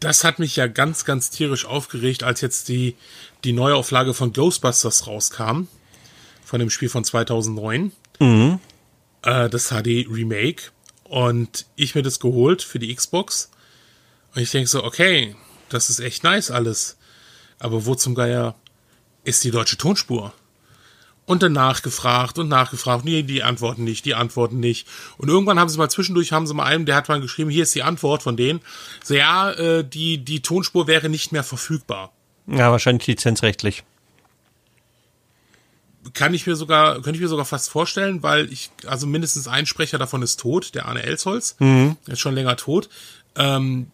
[0.00, 2.94] Das hat mich ja ganz, ganz tierisch aufgeregt, als jetzt die,
[3.42, 5.66] die Neuauflage von Ghostbusters rauskam,
[6.44, 7.90] von dem Spiel von 2009.
[8.20, 8.60] Mhm.
[9.22, 10.70] Äh, das HD Remake.
[11.02, 13.50] Und ich mir das geholt für die Xbox
[14.38, 15.34] und ich denke so, okay,
[15.68, 16.96] das ist echt nice alles.
[17.58, 18.54] Aber wo zum Geier
[19.24, 20.32] ist die deutsche Tonspur?
[21.26, 23.04] Und dann nachgefragt und nachgefragt.
[23.04, 24.86] Nee, die antworten nicht, die antworten nicht.
[25.16, 27.64] Und irgendwann haben sie mal zwischendurch, haben sie mal einen, der hat mal geschrieben, hier
[27.64, 28.60] ist die Antwort von denen.
[29.02, 32.12] So, ja, äh, die, die Tonspur wäre nicht mehr verfügbar.
[32.46, 33.82] Ja, wahrscheinlich lizenzrechtlich.
[36.14, 39.66] Kann ich mir sogar, könnte ich mir sogar fast vorstellen, weil ich, also mindestens ein
[39.66, 41.56] Sprecher davon ist tot, der Arne Elsholz.
[41.58, 41.96] Mhm.
[42.06, 42.88] Der ist schon länger tot.
[43.34, 43.90] Ähm,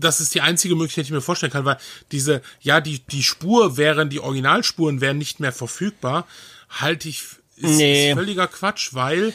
[0.00, 1.78] das ist die einzige Möglichkeit, die ich mir vorstellen kann, weil
[2.12, 6.26] diese, ja, die, die Spur wären, die Originalspuren wären nicht mehr verfügbar,
[6.68, 7.22] halte ich,
[7.56, 8.10] ist, nee.
[8.10, 9.32] ist völliger Quatsch, weil äh,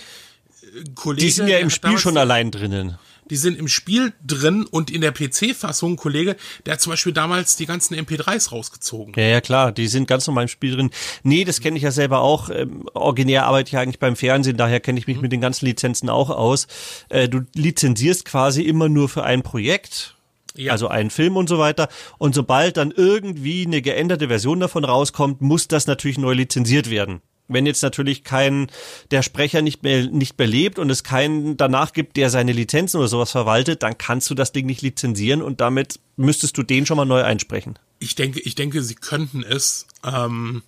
[0.95, 1.25] Kollege.
[1.25, 2.97] Die sind ja im Spiel schon allein drinnen.
[3.31, 7.55] Die sind im Spiel drin und in der PC-Fassung, Kollege, der hat zum Beispiel damals
[7.55, 9.15] die ganzen MP3s rausgezogen.
[9.17, 10.91] Ja, ja, klar, die sind ganz normal im Spiel drin.
[11.23, 12.51] Nee, das kenne ich ja selber auch.
[12.51, 15.23] Ähm, originär arbeite ich eigentlich beim Fernsehen, daher kenne ich mich mhm.
[15.23, 16.67] mit den ganzen Lizenzen auch aus.
[17.09, 20.14] Äh, du lizenzierst quasi immer nur für ein Projekt
[20.55, 20.71] ja.
[20.71, 21.89] Also einen Film und so weiter.
[22.17, 27.21] Und sobald dann irgendwie eine geänderte Version davon rauskommt, muss das natürlich neu lizenziert werden.
[27.47, 28.71] Wenn jetzt natürlich kein,
[29.11, 32.97] der Sprecher nicht mehr, nicht mehr lebt und es keinen danach gibt, der seine Lizenzen
[32.97, 36.87] oder sowas verwaltet, dann kannst du das Ding nicht lizenzieren und damit müsstest du den
[36.87, 37.77] schon mal neu einsprechen.
[37.99, 40.63] Ich denke, ich denke, sie könnten es, ähm,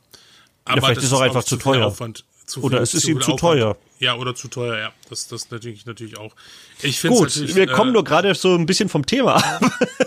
[0.66, 1.88] aber ja, vielleicht ist es auch einfach zu teuer.
[1.88, 2.26] Aufwand.
[2.48, 3.76] Zu oder es ist ihm zu teuer.
[4.00, 4.94] Ja, oder zu teuer, ja.
[5.10, 6.34] Das, das natürlich, natürlich auch.
[6.82, 9.62] Ich Gut, wir kommen äh, nur gerade so ein bisschen vom Thema ab.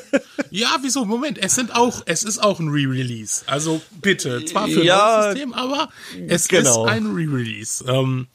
[0.50, 1.05] ja, wieso?
[1.05, 3.42] Moment, es sind auch, es ist auch ein Re-Release.
[3.44, 5.90] Also bitte, zwar für ja, ein System, aber
[6.29, 6.87] es genau.
[6.87, 7.85] ist ein Re-Release.
[7.87, 8.29] Ähm,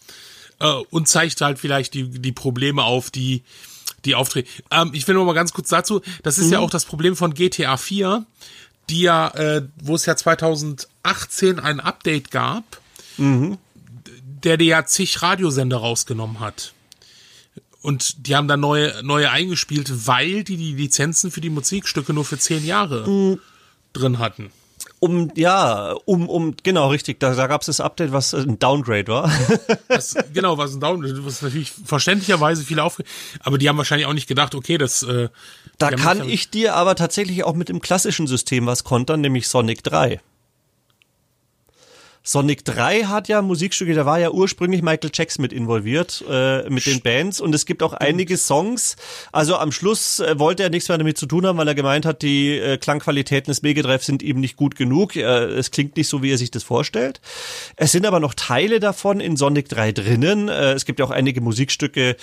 [0.60, 3.42] äh, und zeigt halt vielleicht die, die Probleme auf, die,
[4.06, 4.50] die auftreten.
[4.70, 6.54] Ähm, ich will nur mal ganz kurz dazu, das ist mhm.
[6.54, 8.24] ja auch das Problem von GTA 4,
[8.88, 12.64] die ja, äh, wo es ja 2018 ein Update gab,
[13.18, 13.58] mhm
[14.46, 16.74] der dir ja zig Radiosender rausgenommen hat.
[17.82, 22.26] Und die haben dann neue, neue eingespielt, weil die die Lizenzen für die Musikstücke nur
[22.26, 23.40] für zehn Jahre mhm.
[23.94, 24.52] drin hatten.
[25.00, 27.20] Um, ja, um, um, genau, richtig.
[27.20, 29.32] Da, da gab es das Update, was ein Downgrade war.
[29.88, 33.04] das, genau, was ein Downgrade, was natürlich verständlicherweise viele aufge...
[33.42, 35.04] Aber die haben wahrscheinlich auch nicht gedacht, okay, das...
[35.04, 35.30] Äh,
[35.78, 39.84] da kann ich dir aber tatsächlich auch mit dem klassischen System was kontern, nämlich Sonic
[39.84, 40.22] 3.
[42.28, 46.88] Sonic 3 hat ja Musikstücke, da war ja ursprünglich Michael Jackson mit involviert, äh, mit
[46.88, 47.40] den Bands.
[47.40, 48.96] Und es gibt auch einige Songs.
[49.32, 52.04] Also am Schluss äh, wollte er nichts mehr damit zu tun haben, weil er gemeint
[52.04, 55.16] hat, die äh, Klangqualitäten des Mega Drive sind eben nicht gut genug.
[55.16, 57.22] Es klingt nicht so, wie er sich das vorstellt.
[57.76, 60.50] Es sind aber noch Teile davon in Sonic 3 drinnen.
[60.50, 62.16] Äh, es gibt ja auch einige Musikstücke,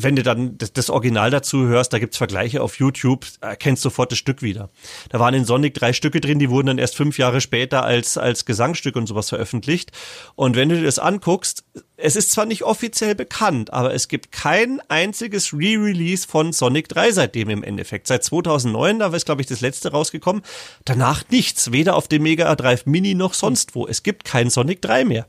[0.00, 4.18] wenn du dann das, Original dazu hörst, da gibt's Vergleiche auf YouTube, erkennst sofort das
[4.18, 4.70] Stück wieder.
[5.10, 8.16] Da waren in Sonic drei Stücke drin, die wurden dann erst fünf Jahre später als,
[8.16, 9.90] als Gesangstück und sowas veröffentlicht.
[10.36, 11.64] Und wenn du dir das anguckst,
[11.96, 17.10] es ist zwar nicht offiziell bekannt, aber es gibt kein einziges Re-Release von Sonic 3
[17.10, 18.06] seitdem im Endeffekt.
[18.06, 20.42] Seit 2009, da ist glaube ich das letzte rausgekommen.
[20.84, 23.86] Danach nichts, weder auf dem Mega Drive Mini noch sonst wo.
[23.86, 25.26] Es gibt kein Sonic 3 mehr.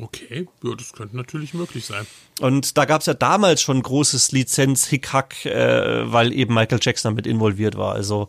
[0.00, 2.06] Okay, ja, das könnte natürlich möglich sein.
[2.40, 7.26] Und da gab es ja damals schon großes Lizenz-Hickhack, äh, weil eben Michael Jackson damit
[7.26, 7.94] involviert war.
[7.94, 8.28] Also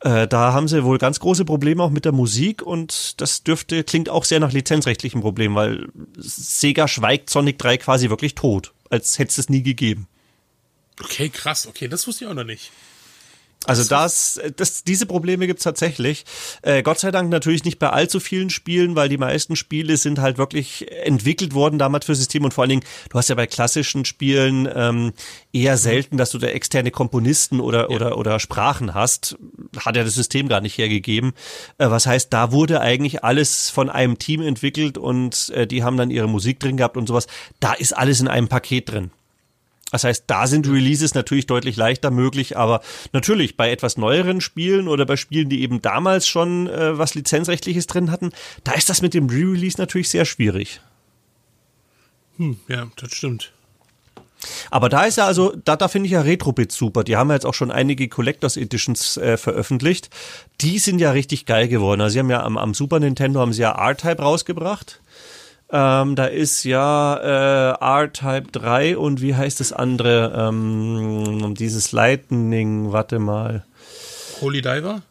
[0.00, 3.84] äh, da haben sie wohl ganz große Probleme auch mit der Musik und das dürfte,
[3.84, 9.18] klingt auch sehr nach lizenzrechtlichen Problemen, weil Sega schweigt Sonic 3 quasi wirklich tot, als
[9.18, 10.08] hätte es es nie gegeben.
[11.02, 12.70] Okay, krass, okay, das wusste ich auch noch nicht.
[13.66, 16.24] Also das, das, diese Probleme gibt's tatsächlich.
[16.62, 20.20] Äh, Gott sei Dank natürlich nicht bei allzu vielen Spielen, weil die meisten Spiele sind
[20.20, 23.46] halt wirklich entwickelt worden damals für System und vor allen Dingen, du hast ja bei
[23.46, 25.12] klassischen Spielen ähm,
[25.52, 27.96] eher selten, dass du da externe Komponisten oder, ja.
[27.96, 29.36] oder, oder Sprachen hast.
[29.84, 31.32] Hat ja das System gar nicht hergegeben.
[31.78, 35.96] Äh, was heißt, da wurde eigentlich alles von einem Team entwickelt und äh, die haben
[35.96, 37.26] dann ihre Musik drin gehabt und sowas.
[37.60, 39.10] Da ist alles in einem Paket drin.
[39.92, 42.80] Das heißt, da sind Releases natürlich deutlich leichter möglich, aber
[43.12, 47.86] natürlich bei etwas neueren Spielen oder bei Spielen, die eben damals schon äh, was lizenzrechtliches
[47.86, 48.32] drin hatten,
[48.64, 50.80] da ist das mit dem Re-Release natürlich sehr schwierig.
[52.36, 53.52] Hm, ja, das stimmt.
[54.70, 57.04] Aber da ist ja also, da, da finde ich ja Retrobit super.
[57.04, 60.10] Die haben ja jetzt auch schon einige Collectors Editions äh, veröffentlicht.
[60.60, 62.00] Die sind ja richtig geil geworden.
[62.00, 65.00] Also sie haben ja am, am Super Nintendo haben sie ja R-Type rausgebracht.
[65.70, 70.32] Ähm, da ist ja äh, R-Type 3 und wie heißt das andere?
[70.48, 73.64] Ähm, dieses Lightning, warte mal.
[74.40, 75.02] Holy Diver?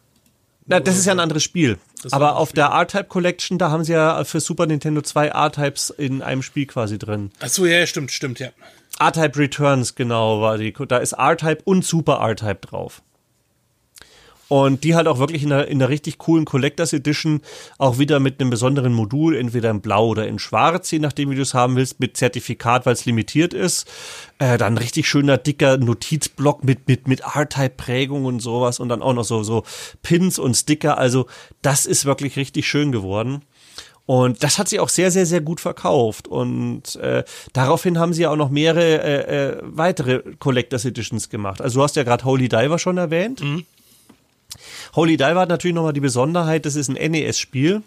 [0.66, 1.78] Na, das ist ja ein anderes Spiel.
[2.10, 2.62] Aber auf Spiel.
[2.62, 6.66] der R-Type Collection, da haben sie ja für Super Nintendo zwei R-Types in einem Spiel
[6.66, 7.30] quasi drin.
[7.40, 8.48] Ach so, ja, stimmt, stimmt, ja.
[8.98, 10.72] R-Type Returns, genau, war die.
[10.88, 13.02] Da ist R-Type und Super R-Type drauf.
[14.48, 17.40] Und die halt auch wirklich in einer, in einer richtig coolen Collectors Edition
[17.78, 21.34] auch wieder mit einem besonderen Modul, entweder in blau oder in schwarz, je nachdem, wie
[21.34, 23.88] du es haben willst, mit Zertifikat, weil es limitiert ist.
[24.38, 29.14] Äh, dann richtig schöner, dicker Notizblock mit, mit, mit R-Type-Prägung und sowas und dann auch
[29.14, 29.64] noch so, so
[30.02, 30.96] Pins und Sticker.
[30.96, 31.26] Also,
[31.62, 33.42] das ist wirklich richtig schön geworden.
[34.06, 36.28] Und das hat sie auch sehr, sehr, sehr gut verkauft.
[36.28, 41.60] Und äh, daraufhin haben sie ja auch noch mehrere äh, äh, weitere Collectors Editions gemacht.
[41.60, 43.42] Also du hast ja gerade Holy Diver schon erwähnt.
[43.42, 43.64] Mhm.
[44.94, 47.82] Holy Diver hat natürlich nochmal die Besonderheit, das ist ein NES-Spiel.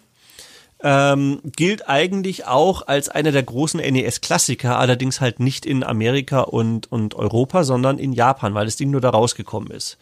[0.82, 6.90] Ähm, gilt eigentlich auch als einer der großen NES-Klassiker, allerdings halt nicht in Amerika und,
[6.90, 9.98] und Europa, sondern in Japan, weil das Ding nur da rausgekommen ist.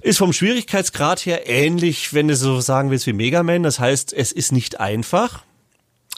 [0.00, 3.62] Ist vom Schwierigkeitsgrad her ähnlich, wenn du so sagen willst, wie Mega Man.
[3.62, 5.44] Das heißt, es ist nicht einfach,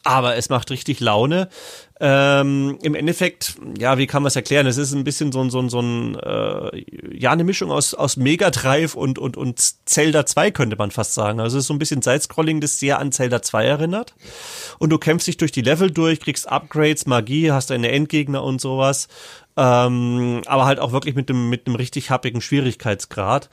[0.05, 1.51] aber es macht richtig Laune.
[1.99, 4.67] Ähm, Im Endeffekt, ja, wie kann man es erklären?
[4.67, 6.85] Es ist ein bisschen so ein, so ein, so ein äh,
[7.17, 11.15] ja, eine Mischung aus, aus Mega Drive und, und, und Zelda 2, könnte man fast
[11.15, 11.41] sagen.
[11.41, 14.15] Also es ist so ein bisschen Sidescrolling, das sehr an Zelda 2 erinnert.
[14.79, 18.61] Und du kämpfst dich durch die Level durch, kriegst Upgrades, Magie, hast deine Endgegner und
[18.61, 19.09] sowas.
[19.57, 23.49] Ähm, aber halt auch wirklich mit dem, mit einem richtig happigen Schwierigkeitsgrad.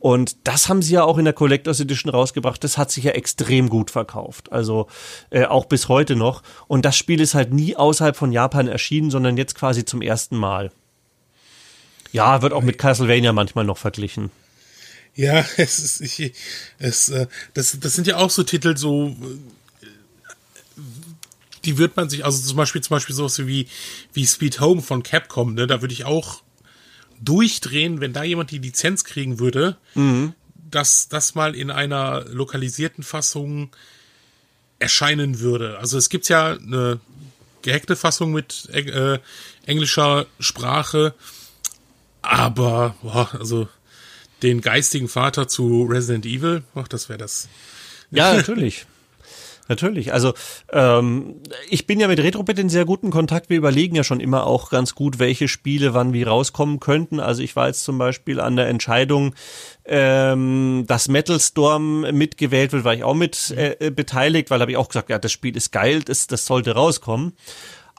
[0.00, 2.64] Und das haben sie ja auch in der Collectors Edition rausgebracht.
[2.64, 4.50] Das hat sich ja extrem gut verkauft.
[4.50, 4.88] Also
[5.28, 6.42] äh, auch bis heute noch.
[6.66, 10.36] Und das Spiel ist halt nie außerhalb von Japan erschienen, sondern jetzt quasi zum ersten
[10.36, 10.72] Mal.
[12.12, 14.30] Ja, wird auch mit Castlevania manchmal noch verglichen.
[15.14, 16.32] Ja, es ist, ich,
[16.78, 19.14] es, äh, das, das sind ja auch so Titel, so
[21.66, 23.68] die wird man sich, also zum Beispiel, zum Beispiel sowas wie,
[24.14, 26.42] wie Speed Home von Capcom, ne, da würde ich auch
[27.20, 30.32] durchdrehen, wenn da jemand die Lizenz kriegen würde, mhm.
[30.70, 33.70] dass das mal in einer lokalisierten Fassung
[34.78, 35.78] erscheinen würde.
[35.78, 37.00] Also es gibt ja eine
[37.62, 39.18] gehackte Fassung mit äh,
[39.66, 41.14] englischer Sprache,
[42.22, 43.68] aber boah, also
[44.42, 47.48] den geistigen Vater zu Resident Evil, ach, das wäre das.
[48.10, 48.86] Ja, natürlich.
[49.70, 50.12] Natürlich.
[50.12, 50.34] Also
[50.72, 51.36] ähm,
[51.68, 53.50] ich bin ja mit Retrobit in sehr guten Kontakt.
[53.50, 57.20] Wir überlegen ja schon immer auch ganz gut, welche Spiele wann wie rauskommen könnten.
[57.20, 59.32] Also ich war jetzt zum Beispiel an der Entscheidung,
[59.84, 64.76] ähm, dass Metal Storm mitgewählt wird, war ich auch mit äh, beteiligt, weil habe ich
[64.76, 67.34] auch gesagt, ja, das Spiel ist geil, das, das sollte rauskommen.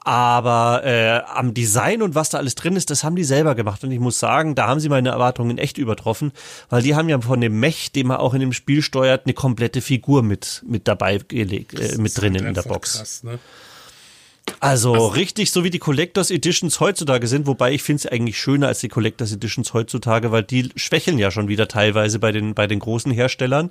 [0.04, 3.84] Aber äh, am Design und was da alles drin ist, das haben die selber gemacht.
[3.84, 6.32] Und ich muss sagen, da haben sie meine Erwartungen echt übertroffen,
[6.70, 9.34] weil die haben ja von dem Mech, den man auch in dem Spiel steuert, eine
[9.34, 12.98] komplette Figur mit, mit dabei gelegt, äh, mit drinnen in der Box.
[12.98, 13.38] Krass, ne?
[14.58, 18.40] Also, also richtig so wie die Collectors Editions heutzutage sind, wobei ich finde es eigentlich
[18.40, 22.54] schöner als die Collectors Editions heutzutage, weil die schwächeln ja schon wieder teilweise bei den,
[22.54, 23.70] bei den großen Herstellern.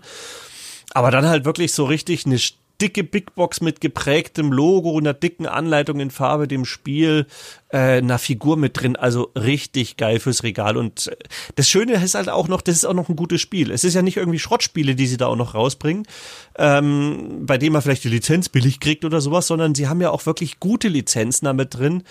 [0.94, 2.40] Aber dann halt wirklich so richtig eine
[2.82, 7.28] dicke Big Box mit geprägtem Logo, einer dicken Anleitung in Farbe, dem Spiel,
[7.70, 8.96] äh, einer Figur mit drin.
[8.96, 10.78] Also richtig geil fürs Regal.
[10.78, 11.16] Und äh,
[11.56, 13.72] das Schöne ist halt auch noch, das ist auch noch ein gutes Spiel.
[13.72, 16.08] Es ist ja nicht irgendwie Schrottspiele, die sie da auch noch rausbringen,
[16.58, 20.10] ähm, bei denen man vielleicht die Lizenz billig kriegt oder sowas, sondern sie haben ja
[20.10, 22.04] auch wirklich gute Lizenzen damit drin.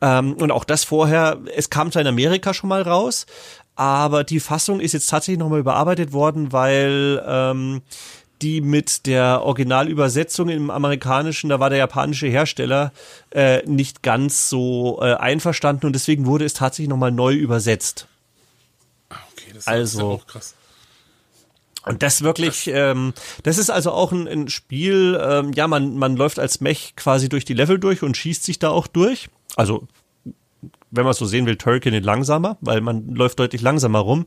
[0.00, 3.26] Ähm, und auch das vorher, es kam zwar in Amerika schon mal raus,
[3.74, 7.82] aber die Fassung ist jetzt tatsächlich nochmal überarbeitet worden, weil ähm,
[8.42, 12.92] die mit der Originalübersetzung im Amerikanischen, da war der japanische Hersteller
[13.30, 18.08] äh, nicht ganz so äh, einverstanden und deswegen wurde es tatsächlich nochmal neu übersetzt.
[19.08, 20.54] Ah, okay, das also, ist auch krass.
[21.84, 26.16] Und das wirklich, ähm, das ist also auch ein, ein Spiel, ähm, ja, man, man
[26.16, 29.28] läuft als Mech quasi durch die Level durch und schießt sich da auch durch.
[29.56, 29.88] Also,
[30.92, 34.26] wenn man es so sehen will, Turrican langsamer, weil man läuft deutlich langsamer rum.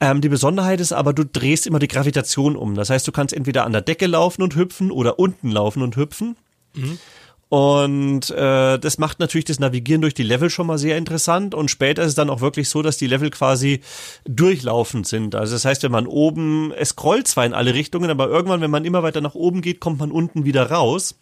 [0.00, 2.74] Ähm, die Besonderheit ist aber, du drehst immer die Gravitation um.
[2.74, 5.96] Das heißt, du kannst entweder an der Decke laufen und hüpfen oder unten laufen und
[5.96, 6.36] hüpfen.
[6.74, 6.98] Mhm.
[7.48, 11.54] Und äh, das macht natürlich das Navigieren durch die Level schon mal sehr interessant.
[11.54, 13.80] Und später ist es dann auch wirklich so, dass die Level quasi
[14.26, 15.34] durchlaufend sind.
[15.34, 18.70] Also das heißt, wenn man oben, es scrollt zwar in alle Richtungen, aber irgendwann, wenn
[18.70, 21.18] man immer weiter nach oben geht, kommt man unten wieder raus.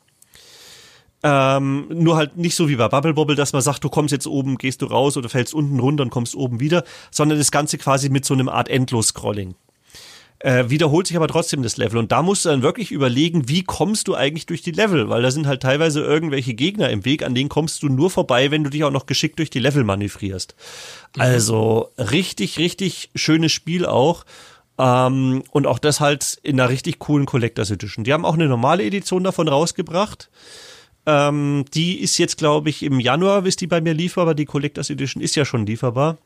[1.28, 4.28] Ähm, nur halt nicht so wie bei Bubble Bobble, dass man sagt, du kommst jetzt
[4.28, 7.78] oben, gehst du raus oder fällst unten runter und kommst oben wieder, sondern das Ganze
[7.78, 9.56] quasi mit so einem Art Endlos-Scrolling.
[10.38, 11.98] Äh, wiederholt sich aber trotzdem das Level.
[11.98, 15.08] Und da musst du dann wirklich überlegen, wie kommst du eigentlich durch die Level?
[15.08, 18.52] Weil da sind halt teilweise irgendwelche Gegner im Weg, an denen kommst du nur vorbei,
[18.52, 20.54] wenn du dich auch noch geschickt durch die Level manövrierst.
[21.16, 21.22] Mhm.
[21.22, 24.24] Also richtig, richtig schönes Spiel auch.
[24.78, 28.04] Ähm, und auch das halt in einer richtig coolen Collectors Edition.
[28.04, 30.30] Die haben auch eine normale Edition davon rausgebracht.
[31.06, 34.90] Ähm, die ist jetzt, glaube ich, im Januar, ist die bei mir lieferbar, die Collectors
[34.90, 36.18] Edition ist ja schon lieferbar.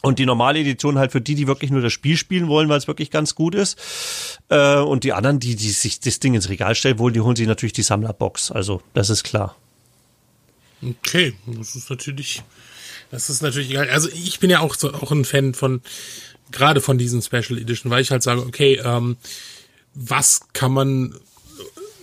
[0.00, 2.78] Und die normale Edition halt für die, die wirklich nur das Spiel spielen wollen, weil
[2.78, 3.76] es wirklich ganz gut ist.
[4.48, 7.34] Äh, und die anderen, die, die sich das Ding ins Regal stellen wollen, die holen
[7.34, 8.52] sich natürlich die Sammlerbox.
[8.52, 9.56] Also, das ist klar.
[10.82, 12.42] Okay, das ist natürlich,
[13.10, 13.90] das ist natürlich egal.
[13.90, 15.82] Also ich bin ja auch so, auch ein Fan von,
[16.52, 19.16] gerade von diesen Special Edition, weil ich halt sage, okay, ähm,
[19.94, 21.14] was kann man,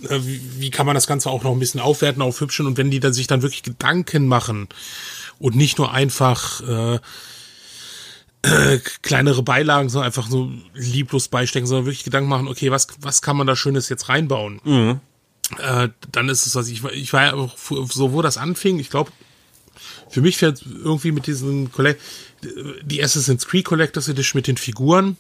[0.04, 2.92] äh, wie, wie kann man das Ganze auch noch ein bisschen aufwerten, aufhübschen und wenn
[2.92, 4.68] die dann sich dann wirklich Gedanken machen
[5.40, 7.00] und nicht nur einfach, äh,
[8.42, 13.22] äh, kleinere Beilagen, sondern einfach so lieblos beistecken, sondern wirklich Gedanken machen, okay, was, was
[13.22, 14.62] kann man da Schönes jetzt reinbauen?
[14.64, 15.00] Mhm.
[15.60, 18.90] Äh, dann ist es was, ich, ich war ja auch so, wo das anfing, ich
[18.90, 19.12] glaube,
[20.10, 22.02] für mich fährt irgendwie mit diesen Collect
[22.84, 25.18] die Assassin's Creed Collectors Edition mit den Figuren,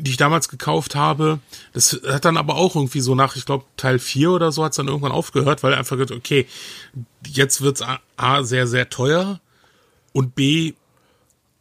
[0.00, 1.40] die ich damals gekauft habe.
[1.72, 4.72] Das hat dann aber auch irgendwie so nach, ich glaube, Teil 4 oder so hat
[4.72, 6.46] es dann irgendwann aufgehört, weil er einfach gesagt, okay,
[7.26, 9.40] jetzt wird's A, A sehr, sehr teuer
[10.12, 10.74] und B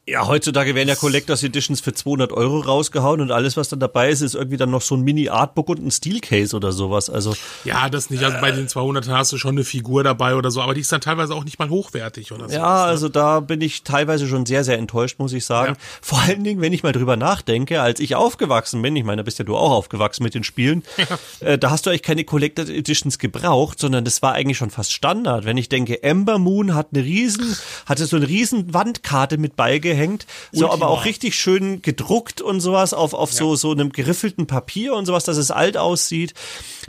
[0.10, 4.10] ja, heutzutage werden ja Collectors Editions für 200 Euro rausgehauen und alles, was dann dabei
[4.10, 7.12] ist, ist irgendwie dann noch so ein Mini-Artbook und ein Steelcase oder sowas.
[7.12, 8.24] Also ja, das nicht.
[8.24, 10.92] Also bei den 200 hast du schon eine Figur dabei oder so, aber die ist
[10.92, 12.56] dann teilweise auch nicht mal hochwertig oder so.
[12.56, 12.84] Ja, ne?
[12.90, 15.74] also da bin ich teilweise schon sehr, sehr enttäuscht, muss ich sagen.
[15.74, 15.82] Ja.
[16.02, 19.24] Vor allen Dingen, wenn ich mal drüber nachdenke, als ich aufgewachsen bin, ich meine, da
[19.24, 21.48] bist ja du auch aufgewachsen mit den Spielen, ja.
[21.48, 24.92] äh, da hast du eigentlich keine Collectors Editions gebraucht, sondern das war eigentlich schon fast
[24.92, 25.46] Standard.
[25.46, 27.56] Wenn ich denke, Ember Moon hat eine riesen,
[27.86, 30.86] hatte so eine riesen Wandkarte mit beigehängt aufgehängt, so Ultima.
[30.86, 33.38] aber auch richtig schön gedruckt und sowas auf, auf ja.
[33.38, 36.34] so, so einem geriffelten Papier und sowas, dass es alt aussieht.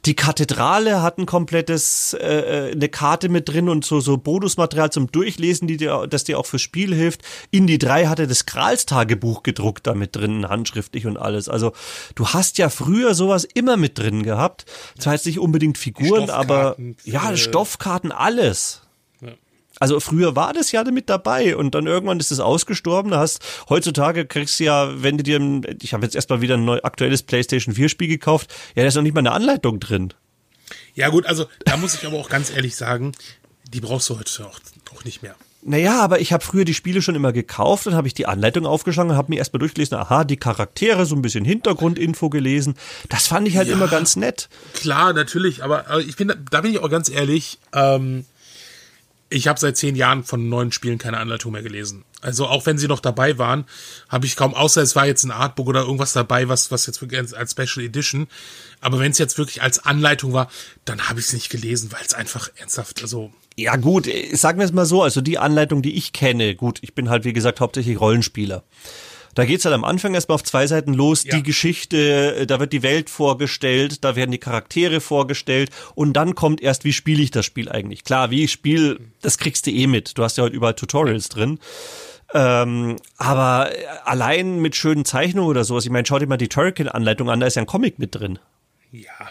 [0.07, 4.91] Die Kathedrale hat ein komplettes, äh, äh, eine Karte mit drin und so, so Bonusmaterial
[4.91, 7.23] zum Durchlesen, die dir, das dir auch fürs Spiel hilft.
[7.51, 11.49] Indie 3 hatte das Kralstagebuch gedruckt damit drin, handschriftlich und alles.
[11.49, 11.73] Also
[12.15, 14.65] du hast ja früher sowas immer mit drin gehabt.
[14.99, 18.83] Zwar jetzt nicht unbedingt Figuren, aber ja, Stoffkarten, alles.
[19.81, 23.11] Also früher war das ja mit dabei und dann irgendwann ist es ausgestorben.
[23.11, 25.41] Da hast heutzutage kriegst du ja, wenn du dir,
[25.81, 28.95] ich habe jetzt erstmal wieder ein neu, aktuelles PlayStation 4 Spiel gekauft, ja, da ist
[28.95, 30.13] noch nicht mal eine Anleitung drin.
[30.95, 33.13] Ja gut, also da muss ich aber auch ganz ehrlich sagen,
[33.73, 34.61] die brauchst du heute auch,
[34.95, 35.35] auch nicht mehr.
[35.63, 38.67] Naja, aber ich habe früher die Spiele schon immer gekauft, dann habe ich die Anleitung
[38.67, 42.77] aufgeschlagen und habe mir erstmal durchgelesen, aha, die Charaktere, so ein bisschen Hintergrundinfo gelesen.
[43.11, 44.49] Das fand ich halt ja, immer ganz nett.
[44.73, 48.25] Klar, natürlich, aber ich bin, da bin ich auch ganz ehrlich, ähm,
[49.31, 52.05] ich habe seit zehn Jahren von neuen Spielen keine Anleitung mehr gelesen.
[52.21, 53.65] Also auch wenn sie noch dabei waren,
[54.09, 57.01] habe ich kaum, außer es war jetzt ein Artbook oder irgendwas dabei, was, was jetzt
[57.01, 58.27] wirklich als Special Edition.
[58.81, 60.51] Aber wenn es jetzt wirklich als Anleitung war,
[60.85, 63.33] dann habe ich es nicht gelesen, weil es einfach ernsthaft, also.
[63.57, 66.95] Ja gut, sagen wir es mal so, also die Anleitung, die ich kenne, gut, ich
[66.95, 68.65] bin halt wie gesagt hauptsächlich Rollenspieler.
[69.35, 71.37] Da geht's halt am Anfang erstmal auf zwei Seiten los, ja.
[71.37, 76.35] die Geschichte, äh, da wird die Welt vorgestellt, da werden die Charaktere vorgestellt und dann
[76.35, 78.05] kommt erst, wie spiele ich das Spiel eigentlich.
[78.05, 80.19] Klar, wie ich spiele, das kriegst du eh mit.
[80.19, 81.59] Du hast ja heute überall Tutorials drin.
[82.33, 83.71] Ähm, aber
[84.05, 87.47] allein mit schönen Zeichnungen oder sowas, ich meine, schau dir mal die Turrican-Anleitung an, da
[87.47, 88.39] ist ja ein Comic mit drin.
[88.93, 89.31] Ja,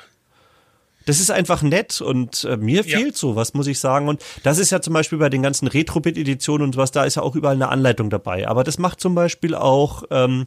[1.09, 2.99] das ist einfach nett und äh, mir ja.
[2.99, 4.07] fehlt sowas, muss ich sagen.
[4.07, 7.23] Und das ist ja zum Beispiel bei den ganzen Retro-Bit-Editionen und sowas, da ist ja
[7.23, 8.47] auch überall eine Anleitung dabei.
[8.47, 10.45] Aber das macht zum Beispiel auch ähm,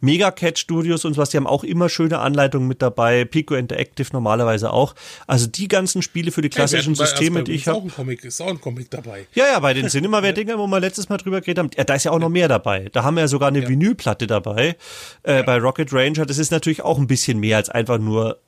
[0.00, 3.24] Mega Cat Studios und sowas, die haben auch immer schöne Anleitungen mit dabei.
[3.24, 4.94] Pico Interactive normalerweise auch.
[5.26, 7.78] Also die ganzen Spiele für die klassischen ja, Systeme, die ich habe.
[8.22, 9.26] Ist auch ein Comic dabei.
[9.34, 12.04] Ja, ja, bei den Cinemaware-Dingern, wo wir letztes Mal drüber geredet haben, ja, da ist
[12.04, 12.88] ja auch noch mehr dabei.
[12.92, 13.68] Da haben wir ja sogar eine ja.
[13.68, 14.76] Vinylplatte dabei.
[15.24, 18.38] Äh, Bei Rocket Ranger, das ist natürlich auch ein bisschen mehr als einfach nur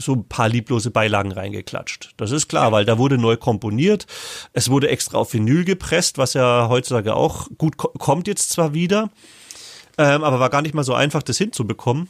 [0.00, 2.14] so ein paar lieblose Beilagen reingeklatscht.
[2.16, 4.06] Das ist klar, weil da wurde neu komponiert.
[4.52, 9.10] Es wurde extra auf Vinyl gepresst, was ja heutzutage auch gut kommt jetzt zwar wieder,
[9.98, 12.08] ähm, aber war gar nicht mal so einfach, das hinzubekommen.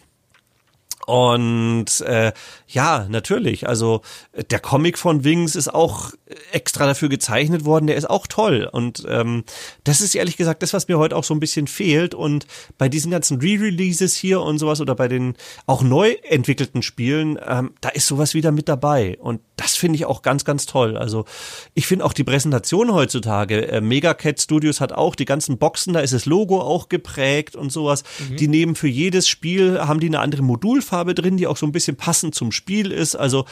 [1.09, 2.33] Und äh,
[2.67, 3.67] ja, natürlich.
[3.67, 4.03] Also
[4.51, 6.11] der Comic von Wings ist auch
[6.53, 7.87] extra dafür gezeichnet worden.
[7.87, 8.69] Der ist auch toll.
[8.71, 9.45] Und ähm,
[9.85, 12.15] das ist ehrlich gesagt das, was mir heute auch so ein bisschen fehlt.
[12.15, 12.47] Und
[12.77, 15.33] bei diesen ganzen Re-Releases hier und sowas oder bei den
[15.67, 19.17] auch neu entwickelten Spielen, ähm, da ist sowas wieder mit dabei.
[19.19, 20.99] Und das finde ich auch ganz, ganz toll.
[20.99, 21.25] Also
[21.73, 23.67] ich finde auch die Präsentation heutzutage.
[23.67, 27.57] Äh, Mega Cat Studios hat auch die ganzen Boxen, da ist das Logo auch geprägt
[27.57, 28.05] und sowas.
[28.29, 28.37] Mhm.
[28.37, 31.65] Die nehmen für jedes Spiel, haben die eine andere Modulfarbe Farbe drin, die auch so
[31.65, 33.15] ein bisschen passend zum Spiel ist.
[33.15, 33.47] Also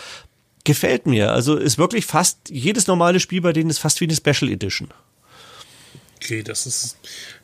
[0.64, 1.30] gefällt mir.
[1.32, 4.88] Also ist wirklich fast jedes normale Spiel bei denen ist fast wie eine Special Edition.
[6.16, 6.96] Okay, das ist,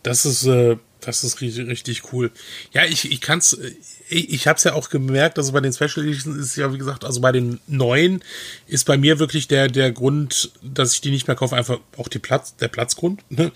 [0.03, 2.32] das ist, äh, das ist richtig, richtig cool.
[2.72, 3.70] Ja, ich, ich kann's, äh,
[4.09, 6.78] ich, ich habe es ja auch gemerkt, also bei den Special Editions ist ja, wie
[6.78, 8.24] gesagt, also bei den neuen
[8.66, 12.09] ist bei mir wirklich der, der Grund, dass ich die nicht mehr kaufe, einfach auch
[12.09, 13.22] die Platz, der Platzgrund.
[13.30, 13.53] Ne?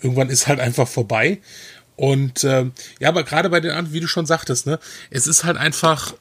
[0.00, 1.40] Irgendwann ist halt einfach vorbei.
[1.98, 4.78] Und ähm, ja, aber gerade bei den anderen, wie du schon sagtest, ne,
[5.10, 6.14] es ist halt einfach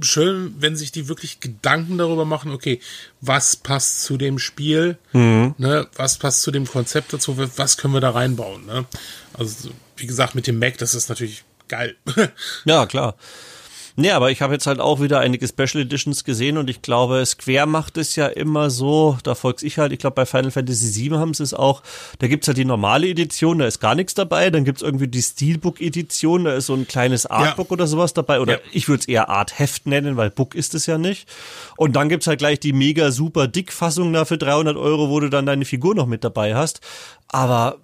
[0.00, 2.80] schön, wenn sich die wirklich Gedanken darüber machen, okay,
[3.20, 5.56] was passt zu dem Spiel, mhm.
[5.58, 8.86] ne, was passt zu dem Konzept dazu, was können wir da reinbauen, ne?
[9.32, 11.96] Also, wie gesagt, mit dem Mac, das ist natürlich geil.
[12.64, 13.16] ja, klar.
[13.96, 17.24] Nee, aber ich habe jetzt halt auch wieder einige Special Editions gesehen und ich glaube,
[17.24, 21.10] Square macht es ja immer so, da folg's ich halt, ich glaube bei Final Fantasy
[21.10, 21.80] VII haben sie es auch,
[22.18, 25.22] da gibt's halt die normale Edition, da ist gar nichts dabei, dann gibt's irgendwie die
[25.22, 27.72] Steelbook Edition, da ist so ein kleines Artbook ja.
[27.72, 28.60] oder sowas dabei oder ja.
[28.72, 31.28] ich würde es eher Artheft nennen, weil Book ist es ja nicht.
[31.76, 35.30] Und dann gibt's halt gleich die mega super Dickfassung da für 300 Euro, wo du
[35.30, 36.80] dann deine Figur noch mit dabei hast.
[37.28, 37.78] Aber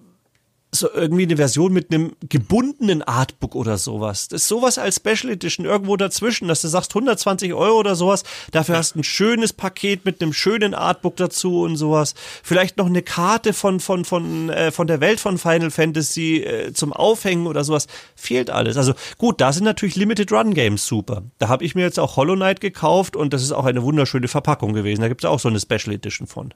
[0.73, 4.29] so irgendwie eine Version mit einem gebundenen Artbook oder sowas.
[4.29, 8.23] Das ist sowas als Special Edition irgendwo dazwischen, dass du sagst 120 Euro oder sowas.
[8.53, 12.15] Dafür hast du ein schönes Paket mit einem schönen Artbook dazu und sowas.
[12.43, 16.73] Vielleicht noch eine Karte von von von äh, von der Welt von Final Fantasy äh,
[16.73, 17.89] zum Aufhängen oder sowas.
[18.15, 18.77] Fehlt alles.
[18.77, 21.23] Also gut, da sind natürlich Limited Run Games super.
[21.39, 24.29] Da habe ich mir jetzt auch Hollow Knight gekauft und das ist auch eine wunderschöne
[24.29, 25.01] Verpackung gewesen.
[25.01, 26.55] Da gibt es auch so eine Special Edition von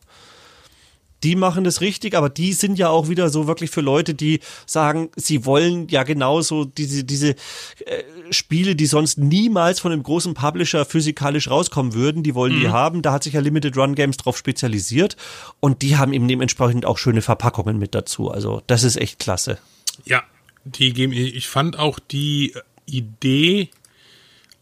[1.24, 4.40] die machen das richtig, aber die sind ja auch wieder so wirklich für Leute, die
[4.66, 10.34] sagen, sie wollen ja genauso diese, diese äh, Spiele, die sonst niemals von einem großen
[10.34, 12.60] Publisher physikalisch rauskommen würden, die wollen mhm.
[12.60, 13.02] die haben.
[13.02, 15.16] Da hat sich ja Limited Run Games drauf spezialisiert
[15.60, 18.30] und die haben eben dementsprechend auch schöne Verpackungen mit dazu.
[18.30, 19.58] Also das ist echt klasse.
[20.04, 20.22] Ja,
[20.64, 22.52] die geben, ich fand auch die
[22.84, 23.70] Idee,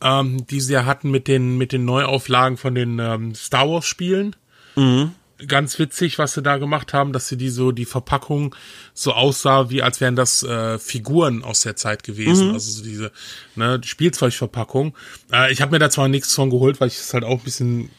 [0.00, 3.84] ähm, die sie ja hatten mit den, mit den Neuauflagen von den ähm, Star Wars
[3.84, 4.36] Spielen.
[4.76, 5.12] Mhm
[5.46, 8.54] ganz witzig, was sie da gemacht haben, dass sie die so die Verpackung
[8.94, 12.48] so aussah, wie als wären das äh, Figuren aus der Zeit gewesen.
[12.48, 12.54] Mhm.
[12.54, 13.12] Also so diese
[13.56, 14.96] ne, Spielzeugverpackung.
[15.32, 17.44] Äh, ich habe mir da zwar nichts von geholt, weil ich es halt auch ein
[17.44, 17.90] bisschen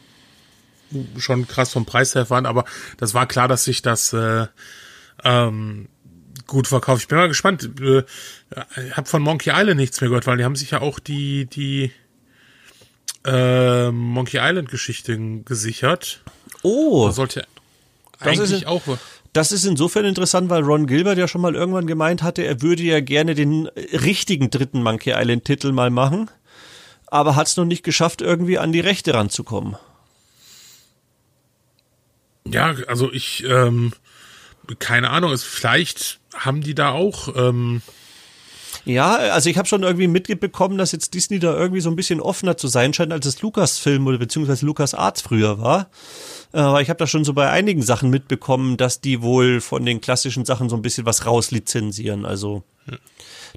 [1.18, 2.64] schon krass vom Preis her fand, aber
[2.98, 4.46] das war klar, dass sich das äh,
[5.24, 5.88] ähm,
[6.46, 7.02] gut verkauft.
[7.02, 7.68] Ich bin mal gespannt.
[7.80, 8.04] Äh,
[8.86, 11.46] ich habe von Monkey Island nichts mehr gehört, weil die haben sich ja auch die
[11.46, 11.90] die
[13.24, 16.22] äh, Monkey Island Geschichten gesichert.
[16.62, 17.06] Oh.
[17.06, 17.46] Da sollte
[18.20, 18.82] eigentlich ist, auch.
[19.32, 22.82] Das ist insofern interessant, weil Ron Gilbert ja schon mal irgendwann gemeint hatte, er würde
[22.82, 26.30] ja gerne den richtigen dritten Monkey Island Titel mal machen,
[27.08, 29.76] aber hat es noch nicht geschafft, irgendwie an die Rechte ranzukommen.
[32.46, 33.92] Ja, also ich, ähm,
[34.78, 37.82] keine Ahnung, es, vielleicht haben die da auch ähm,
[38.84, 42.20] ja, also ich habe schon irgendwie mitbekommen, dass jetzt Disney da irgendwie so ein bisschen
[42.20, 45.88] offener zu sein scheint, als es Lukas-Film oder beziehungsweise Lukas Arts früher war.
[46.54, 49.84] Äh, aber ich habe da schon so bei einigen Sachen mitbekommen, dass die wohl von
[49.84, 52.24] den klassischen Sachen so ein bisschen was rauslizenzieren.
[52.24, 52.62] Also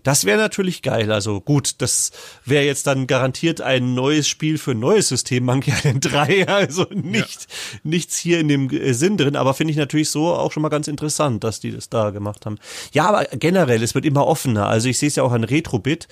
[0.03, 1.11] das wäre natürlich geil.
[1.11, 2.11] Also gut, das
[2.45, 6.47] wäre jetzt dann garantiert ein neues Spiel für ein neues System, Monkey Island 3.
[6.57, 7.79] Also nicht, ja.
[7.83, 10.69] nichts hier in dem äh, Sinn drin, aber finde ich natürlich so auch schon mal
[10.69, 12.57] ganz interessant, dass die das da gemacht haben.
[12.93, 14.67] Ja, aber generell, es wird immer offener.
[14.67, 16.07] Also ich sehe es ja auch an Retrobit.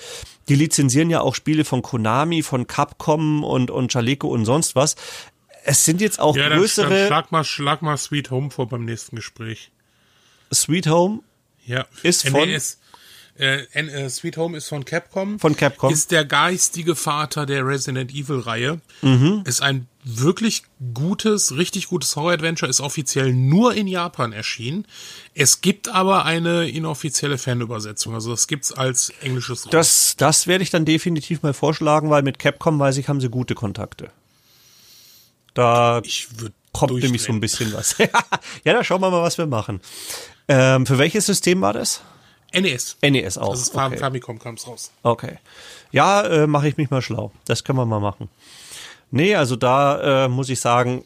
[0.50, 4.96] Die lizenzieren ja auch Spiele von Konami, von Capcom und, und Chaleco und sonst was.
[5.68, 6.90] Es sind jetzt auch ja, größere.
[6.90, 9.72] Dann, dann schlag, mal, schlag mal Sweet Home vor beim nächsten Gespräch.
[10.54, 11.22] Sweet Home
[11.66, 11.86] ja.
[12.04, 12.48] ist von.
[12.48, 12.80] NES.
[13.38, 15.40] Äh, äh, Sweet Home ist von Capcom.
[15.40, 15.92] Von Capcom.
[15.92, 18.80] Ist der geistige Vater der Resident Evil Reihe.
[19.02, 19.44] Mhm.
[19.46, 20.64] Ist ein wirklich
[20.94, 24.86] gutes, richtig gutes Horror-Adventure, ist offiziell nur in Japan erschienen.
[25.34, 29.68] Es gibt aber eine inoffizielle Fanübersetzung, also das gibt's als englisches.
[29.70, 33.30] Das, das werde ich dann definitiv mal vorschlagen, weil mit Capcom weiß ich, haben sie
[33.30, 34.12] gute Kontakte.
[35.56, 36.02] Da
[36.72, 37.98] kommt nämlich so ein bisschen was.
[37.98, 38.08] ja,
[38.64, 39.82] da schauen wir mal, was wir machen.
[40.48, 42.02] Ähm, für welches System war das?
[42.54, 42.98] NES.
[43.02, 43.52] NES auch.
[43.52, 43.98] Das ist okay.
[43.98, 44.92] Famicom kam es raus.
[45.02, 45.40] Okay.
[45.92, 47.32] Ja, äh, mache ich mich mal schlau.
[47.46, 48.30] Das können wir mal machen.
[49.12, 51.04] Nee, also da äh, muss ich sagen,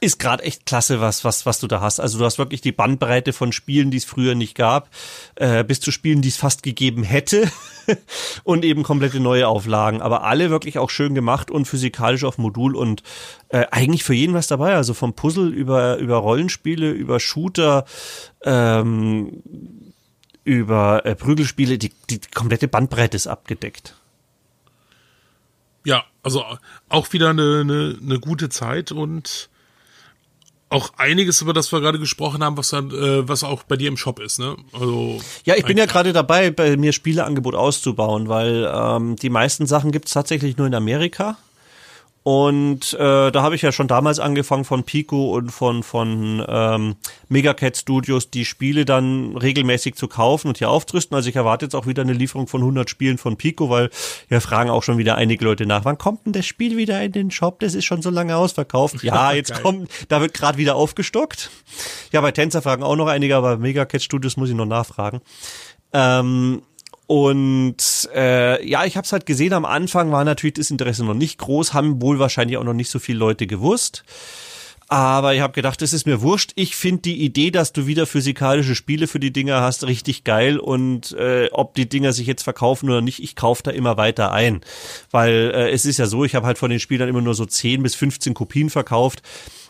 [0.00, 2.00] ist gerade echt klasse, was, was, was du da hast.
[2.00, 4.90] Also du hast wirklich die Bandbreite von Spielen, die es früher nicht gab,
[5.36, 7.50] äh, bis zu Spielen, die es fast gegeben hätte
[8.44, 10.02] und eben komplette neue Auflagen.
[10.02, 13.02] Aber alle wirklich auch schön gemacht und physikalisch auf Modul und
[13.48, 14.74] äh, eigentlich für jeden was dabei.
[14.74, 17.84] Also vom Puzzle über, über Rollenspiele, über Shooter,
[18.44, 19.42] ähm,
[20.44, 23.94] über äh, Prügelspiele, die, die komplette Bandbreite ist abgedeckt.
[25.84, 26.44] Ja, also
[26.88, 29.48] auch wieder eine, eine, eine gute Zeit und
[30.76, 33.88] auch einiges, über das wir gerade gesprochen haben, was dann, äh, was auch bei dir
[33.88, 34.56] im Shop ist, ne?
[34.72, 39.66] Also ja, ich bin ja gerade dabei, bei mir Spieleangebot auszubauen, weil ähm, die meisten
[39.66, 41.38] Sachen gibt's tatsächlich nur in Amerika.
[42.26, 46.96] Und äh, da habe ich ja schon damals angefangen von Pico und von, von ähm,
[47.28, 51.14] Megacat Studios die Spiele dann regelmäßig zu kaufen und hier aufzurüsten.
[51.14, 53.90] Also ich erwarte jetzt auch wieder eine Lieferung von 100 Spielen von Pico, weil
[54.28, 57.12] ja fragen auch schon wieder einige Leute nach, wann kommt denn das Spiel wieder in
[57.12, 57.60] den Shop?
[57.60, 59.04] Das ist schon so lange ausverkauft.
[59.04, 61.52] Ja, jetzt kommt, da wird gerade wieder aufgestockt.
[62.10, 65.20] Ja, bei Tänzer fragen auch noch einige, aber Megacat Studios muss ich noch nachfragen.
[65.92, 66.62] Ähm,
[67.06, 71.14] und äh, ja, ich habe es halt gesehen, am Anfang war natürlich das Interesse noch
[71.14, 74.04] nicht groß, haben wohl wahrscheinlich auch noch nicht so viele Leute gewusst.
[74.88, 76.52] Aber ich habe gedacht, das ist mir wurscht.
[76.54, 80.58] Ich finde die Idee, dass du wieder physikalische Spiele für die Dinger hast, richtig geil.
[80.58, 84.30] Und äh, ob die Dinger sich jetzt verkaufen oder nicht, ich kaufe da immer weiter
[84.30, 84.60] ein.
[85.10, 87.46] Weil äh, es ist ja so, ich habe halt von den Spielern immer nur so
[87.46, 89.22] 10 bis 15 Kopien verkauft.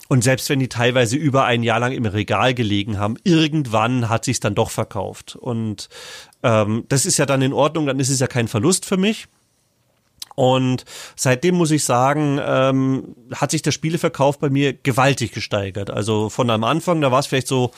[0.07, 4.25] Und selbst wenn die teilweise über ein Jahr lang im Regal gelegen haben, irgendwann hat
[4.25, 5.35] sich's dann doch verkauft.
[5.35, 5.89] Und
[6.43, 9.27] ähm, das ist ja dann in Ordnung, dann ist es ja kein Verlust für mich.
[10.39, 10.85] Und
[11.15, 15.89] seitdem muss ich sagen, ähm, hat sich der Spieleverkauf bei mir gewaltig gesteigert.
[15.89, 17.71] Also von am Anfang, da war es vielleicht so,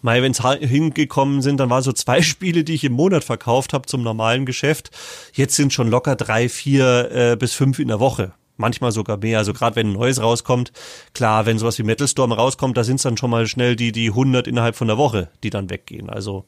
[0.00, 3.74] mal wenn es hingekommen sind, dann waren so zwei Spiele, die ich im Monat verkauft
[3.74, 4.90] habe zum normalen Geschäft.
[5.34, 9.38] Jetzt sind schon locker drei, vier äh, bis fünf in der Woche manchmal sogar mehr.
[9.38, 10.72] Also gerade wenn ein neues rauskommt,
[11.14, 13.92] klar, wenn sowas wie Metal Storm rauskommt, da sind es dann schon mal schnell die
[13.92, 16.10] die 100 innerhalb von der Woche, die dann weggehen.
[16.10, 16.46] Also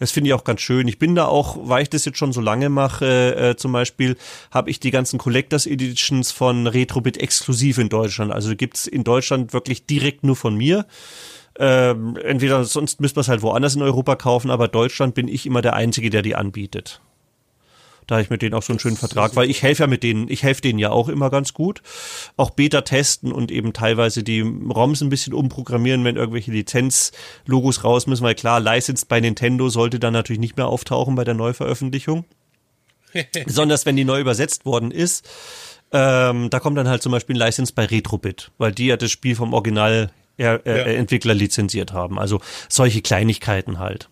[0.00, 0.88] das finde ich auch ganz schön.
[0.88, 4.16] Ich bin da auch, weil ich das jetzt schon so lange mache, äh, zum Beispiel,
[4.50, 8.32] habe ich die ganzen Collectors Editions von Retrobit exklusiv in Deutschland.
[8.32, 10.86] Also gibt's in Deutschland wirklich direkt nur von mir.
[11.58, 15.44] Ähm, entweder sonst müsste man es halt woanders in Europa kaufen, aber Deutschland bin ich
[15.44, 17.02] immer der Einzige, der die anbietet.
[18.10, 20.02] Da habe ich mit denen auch so einen schönen Vertrag, weil ich helfe ja mit
[20.02, 21.80] denen, ich helfe denen ja auch immer ganz gut.
[22.36, 28.08] Auch Beta testen und eben teilweise die ROMs ein bisschen umprogrammieren, wenn irgendwelche Lizenz-Logos raus
[28.08, 32.24] müssen, weil klar, Licensed bei Nintendo sollte dann natürlich nicht mehr auftauchen bei der Neuveröffentlichung.
[33.46, 35.28] Besonders wenn die neu übersetzt worden ist.
[35.92, 39.12] Ähm, da kommt dann halt zum Beispiel ein License bei Retrobit, weil die ja das
[39.12, 40.56] Spiel vom Original äh, ja.
[40.56, 42.18] Entwickler lizenziert haben.
[42.18, 44.08] Also solche Kleinigkeiten halt.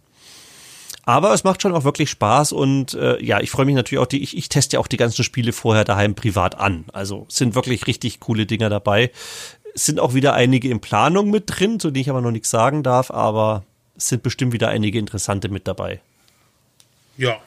[1.08, 4.06] Aber es macht schon auch wirklich Spaß und äh, ja, ich freue mich natürlich auch,
[4.06, 6.84] die, ich, ich teste ja auch die ganzen Spiele vorher daheim privat an.
[6.92, 9.10] Also sind wirklich richtig coole Dinger dabei.
[9.74, 12.50] Es sind auch wieder einige in Planung mit drin, zu denen ich aber noch nichts
[12.50, 13.64] sagen darf, aber
[13.96, 16.02] es sind bestimmt wieder einige interessante mit dabei.
[17.16, 17.38] Ja.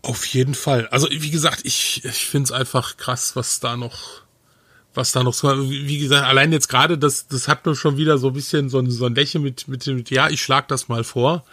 [0.00, 0.88] Auf jeden Fall.
[0.88, 4.22] Also, wie gesagt, ich, ich finde es einfach krass, was da noch
[4.96, 8.18] was da noch so, wie gesagt, allein jetzt gerade, das, das hat mir schon wieder
[8.18, 10.88] so ein bisschen so ein, so ein Lächeln mit, mit, mit, ja, ich schlag das
[10.88, 11.44] mal vor.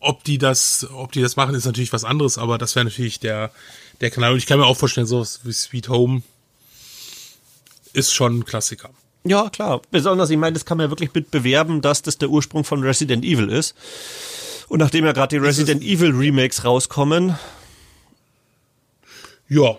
[0.00, 3.20] Ob die das, ob die das machen, ist natürlich was anderes, aber das wäre natürlich
[3.20, 3.52] der,
[4.00, 4.32] der Kanal.
[4.32, 6.22] Und ich kann mir auch vorstellen, so wie Sweet Home
[7.92, 8.90] ist schon ein Klassiker.
[9.24, 9.80] Ja, klar.
[9.90, 12.82] Besonders, ich meine, das kann man ja wirklich mit bewerben, dass das der Ursprung von
[12.82, 13.74] Resident Evil ist.
[14.68, 17.38] Und nachdem ja gerade die Resident Evil Remakes rauskommen.
[19.48, 19.76] Ja,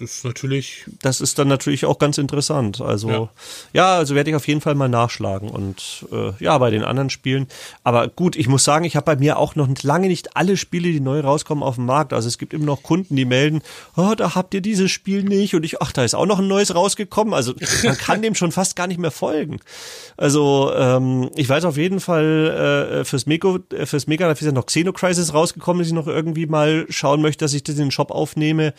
[0.00, 0.86] das ist natürlich.
[1.02, 2.80] Das ist dann natürlich auch ganz interessant.
[2.80, 3.28] Also ja,
[3.74, 7.10] ja also werde ich auf jeden Fall mal nachschlagen und äh, ja, bei den anderen
[7.10, 7.48] Spielen.
[7.84, 10.90] Aber gut, ich muss sagen, ich habe bei mir auch noch lange nicht alle Spiele,
[10.90, 12.14] die neu rauskommen, auf dem Markt.
[12.14, 13.60] Also es gibt immer noch Kunden, die melden,
[13.94, 16.48] oh, da habt ihr dieses Spiel nicht und ich, ach, da ist auch noch ein
[16.48, 17.34] neues rausgekommen.
[17.34, 17.52] Also
[17.84, 19.60] man kann dem schon fast gar nicht mehr folgen.
[20.16, 24.40] Also ähm, ich weiß auf jeden Fall äh, fürs Mego, äh, fürs Mega, da ist
[24.40, 27.82] ja noch Xenocrisis rausgekommen, dass ich noch irgendwie mal schauen möchte, dass ich das in
[27.82, 28.72] den Shop aufnehme.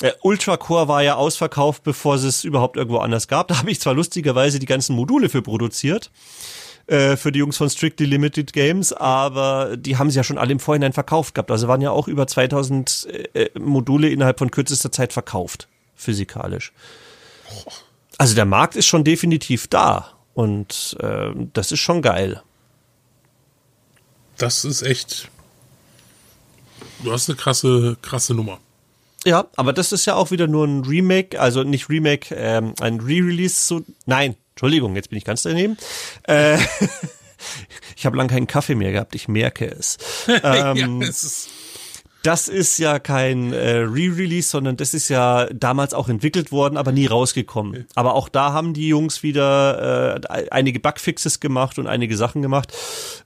[0.00, 3.48] Äh, Ultracore war ja ausverkauft, bevor es es überhaupt irgendwo anders gab.
[3.48, 6.10] Da habe ich zwar lustigerweise die ganzen Module für produziert
[6.86, 10.52] äh, für die Jungs von Strictly Limited Games, aber die haben sie ja schon alle
[10.52, 11.50] im Vorhinein verkauft gehabt.
[11.50, 16.72] Also waren ja auch über 2000 äh, Module innerhalb von kürzester Zeit verkauft, physikalisch.
[18.18, 22.42] Also der Markt ist schon definitiv da und äh, das ist schon geil.
[24.36, 25.28] Das ist echt.
[27.04, 28.58] Du hast eine krasse, krasse Nummer.
[29.24, 33.00] Ja, aber das ist ja auch wieder nur ein Remake, also nicht Remake, ähm, ein
[33.00, 33.66] Re-Release.
[33.66, 35.76] So, nein, Entschuldigung, jetzt bin ich ganz daneben.
[36.26, 36.58] Äh,
[37.96, 39.98] ich habe lange keinen Kaffee mehr gehabt, ich merke es.
[40.42, 41.48] Ähm, ja, es ist
[42.22, 46.92] das ist ja kein äh, Re-Release, sondern das ist ja damals auch entwickelt worden, aber
[46.92, 47.86] nie rausgekommen.
[47.94, 52.74] Aber auch da haben die Jungs wieder äh, einige Bugfixes gemacht und einige Sachen gemacht.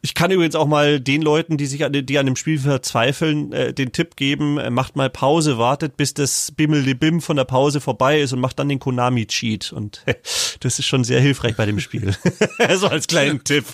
[0.02, 3.52] Ich kann übrigens auch mal den Leuten, die sich an, die an dem Spiel verzweifeln,
[3.52, 7.80] äh, den Tipp geben, äh, macht mal Pause, wartet, bis das Bimmel-Bim von der Pause
[7.80, 9.72] vorbei ist und macht dann den Konami-Cheat.
[9.72, 10.14] Und äh,
[10.60, 12.14] das ist schon sehr hilfreich bei dem Spiel.
[12.76, 13.64] so als kleinen Tipp.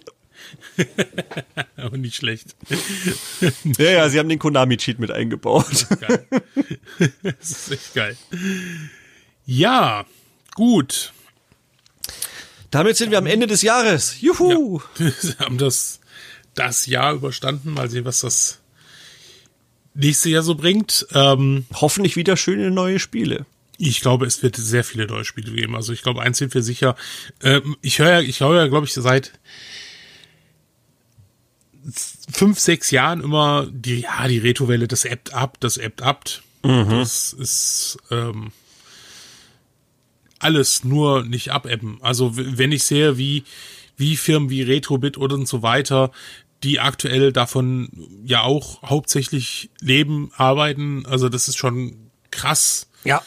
[1.76, 2.54] Aber nicht schlecht.
[3.78, 5.66] ja, ja, sie haben den Konami-Cheat mit eingebaut.
[5.70, 6.26] Das ist, geil.
[7.22, 8.16] das ist echt geil.
[9.46, 10.06] Ja,
[10.54, 11.12] gut.
[12.70, 14.20] Damit sind wir am Ende des Jahres.
[14.20, 14.80] Juhu!
[14.98, 16.00] Ja, wir haben das,
[16.54, 17.72] das Jahr überstanden.
[17.72, 18.60] Mal sehen, was das
[19.94, 21.06] nächste Jahr so bringt.
[21.12, 23.46] Ähm, Hoffentlich wieder schöne neue Spiele.
[23.76, 25.74] Ich glaube, es wird sehr viele neue Spiele geben.
[25.74, 26.96] Also ich glaube, eins sind wir sicher.
[27.42, 29.32] Ähm, ich höre ja, ich höre ja, glaube ich, seit
[32.32, 36.24] fünf, sechs Jahren immer die, ja, die Retro-Welle, das ebbt ab, das ebbt ab.
[36.62, 36.90] Mhm.
[36.90, 38.52] Das ist ähm,
[40.38, 41.98] alles nur nicht abebben.
[42.02, 43.44] Also wenn ich sehe, wie,
[43.96, 46.10] wie Firmen wie Retrobit und so weiter,
[46.62, 47.88] die aktuell davon
[48.24, 52.88] ja auch hauptsächlich leben, arbeiten, also das ist schon krass.
[53.04, 53.22] Ja.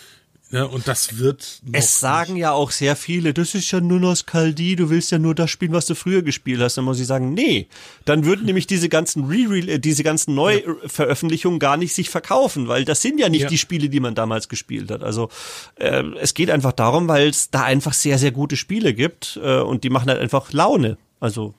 [0.54, 1.62] Ja, und das wird.
[1.72, 2.42] es sagen nicht.
[2.42, 5.74] ja auch sehr viele, das ist ja nur Nostalgie, du willst ja nur das spielen,
[5.74, 6.78] was du früher gespielt hast.
[6.78, 7.66] Dann muss ich sagen, nee,
[8.06, 12.86] dann würden nämlich diese ganzen Re äh, diese ganzen Neuveröffentlichungen gar nicht sich verkaufen, weil
[12.86, 13.48] das sind ja nicht ja.
[13.48, 15.02] die Spiele, die man damals gespielt hat.
[15.02, 15.30] Also
[15.78, 19.58] äh, es geht einfach darum, weil es da einfach sehr, sehr gute Spiele gibt äh,
[19.60, 20.98] und die machen halt einfach Laune.
[21.20, 21.56] Also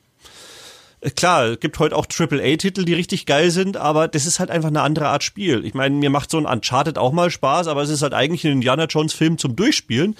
[1.11, 4.69] klar, es gibt heute auch AAA-Titel, die richtig geil sind, aber das ist halt einfach
[4.69, 5.65] eine andere Art Spiel.
[5.65, 8.45] Ich meine, mir macht so ein Uncharted auch mal Spaß, aber es ist halt eigentlich
[8.45, 10.17] ein Indiana Jones-Film zum Durchspielen.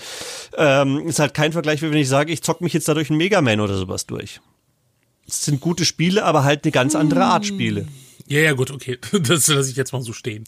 [0.57, 3.17] Ähm, ist halt kein Vergleich, wie wenn ich sage, ich zock mich jetzt dadurch ein
[3.17, 4.41] Mega Man oder sowas durch.
[5.27, 7.89] Es sind gute Spiele, aber halt eine ganz andere Art Spiele.
[8.27, 8.99] Ja, ja, gut, okay.
[9.13, 10.45] Das lasse ich jetzt mal so stehen.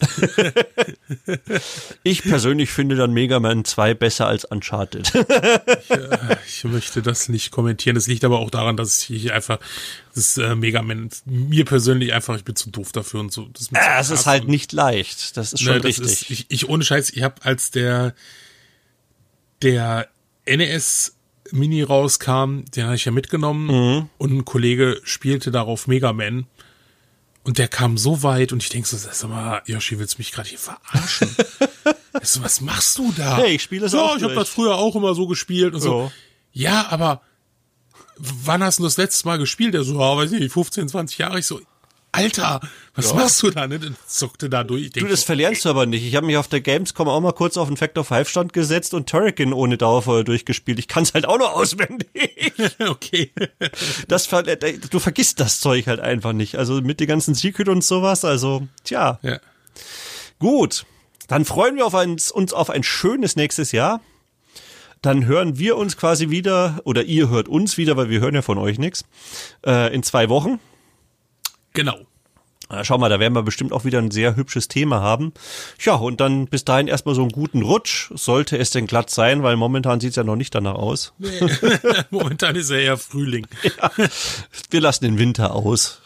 [2.03, 5.13] ich persönlich finde dann Mega Man 2 besser als Uncharted.
[5.15, 7.95] ich, äh, ich, möchte das nicht kommentieren.
[7.95, 9.59] Das liegt aber auch daran, dass ich einfach
[10.15, 13.47] das äh, Mega Man mir persönlich einfach, ich bin zu doof dafür und so.
[13.53, 15.37] Das äh, es ist halt nicht leicht.
[15.37, 16.07] Das ist schon ne, das richtig.
[16.07, 18.15] Ist, ich, ich ohne Scheiß, ich habe als der
[19.63, 20.09] der
[20.47, 21.17] NES
[21.53, 24.09] Mini rauskam, den habe ich ja mitgenommen mhm.
[24.19, 26.47] und ein Kollege spielte darauf Mega Man
[27.47, 30.33] und der kam so weit und ich denk so, sag mal, Yoshi, willst du mich
[30.33, 31.29] gerade hier verarschen?
[32.23, 33.37] so, was machst du da?
[33.37, 34.11] Hey, ich spiele das ja, auch.
[34.11, 36.11] Ja, ich habe das früher auch immer so gespielt und so.
[36.51, 37.23] Ja, aber
[38.17, 39.77] wann hast du das letzte Mal gespielt?
[39.77, 41.39] Er so, ja, weiß nicht, 15, 20 Jahre.
[41.39, 41.61] Ich so,
[42.17, 42.61] Alter,
[42.95, 43.15] was ja.
[43.15, 43.67] machst du da?
[43.67, 43.79] Ne?
[43.79, 44.91] Dann zuckte da durch.
[44.91, 46.05] du, das verlernst du aber nicht.
[46.05, 48.95] Ich habe mich auf der Gamescom auch mal kurz auf den Factor 5 Stand gesetzt
[48.95, 50.79] und Turrican ohne Dauerfeuer durchgespielt.
[50.79, 52.53] Ich kann es halt auch noch auswendig.
[52.89, 53.31] okay.
[54.09, 56.57] Das, äh, du vergisst das Zeug halt einfach nicht.
[56.57, 58.25] Also mit den ganzen Secret und sowas.
[58.25, 59.19] Also, tja.
[59.23, 59.39] Ja.
[60.39, 60.87] Gut.
[61.29, 64.01] Dann freuen wir auf ein, uns auf ein schönes nächstes Jahr.
[65.03, 68.43] Dann hören wir uns quasi wieder, oder ihr hört uns wieder, weil wir hören ja
[68.43, 69.05] von euch nichts,
[69.65, 70.59] äh, in zwei Wochen.
[71.77, 71.99] Genau.
[72.83, 75.33] Schau mal, da werden wir bestimmt auch wieder ein sehr hübsches Thema haben.
[75.79, 79.45] Ja, und dann bis dahin erstmal so einen guten Rutsch, sollte es denn glatt sein,
[79.45, 81.13] weil momentan sieht's ja noch nicht danach aus.
[81.19, 81.29] Nee.
[82.11, 83.47] momentan ist ja eher Frühling.
[83.63, 83.91] Ja,
[84.71, 86.01] wir lassen den Winter aus.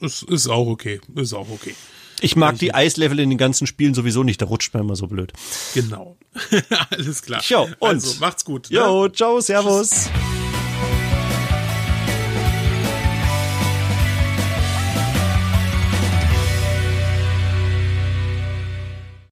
[0.00, 1.74] Ist, ist auch okay, ist auch okay.
[2.20, 5.06] Ich mag die Eislevel in den ganzen Spielen sowieso nicht, da rutscht man immer so
[5.06, 5.32] blöd.
[5.74, 6.16] Genau.
[6.90, 7.42] Alles klar.
[7.46, 8.70] Jo, und also, macht's gut.
[8.70, 9.12] Jo, ne?
[9.12, 9.90] ciao, servus.
[9.90, 10.35] Tschüss.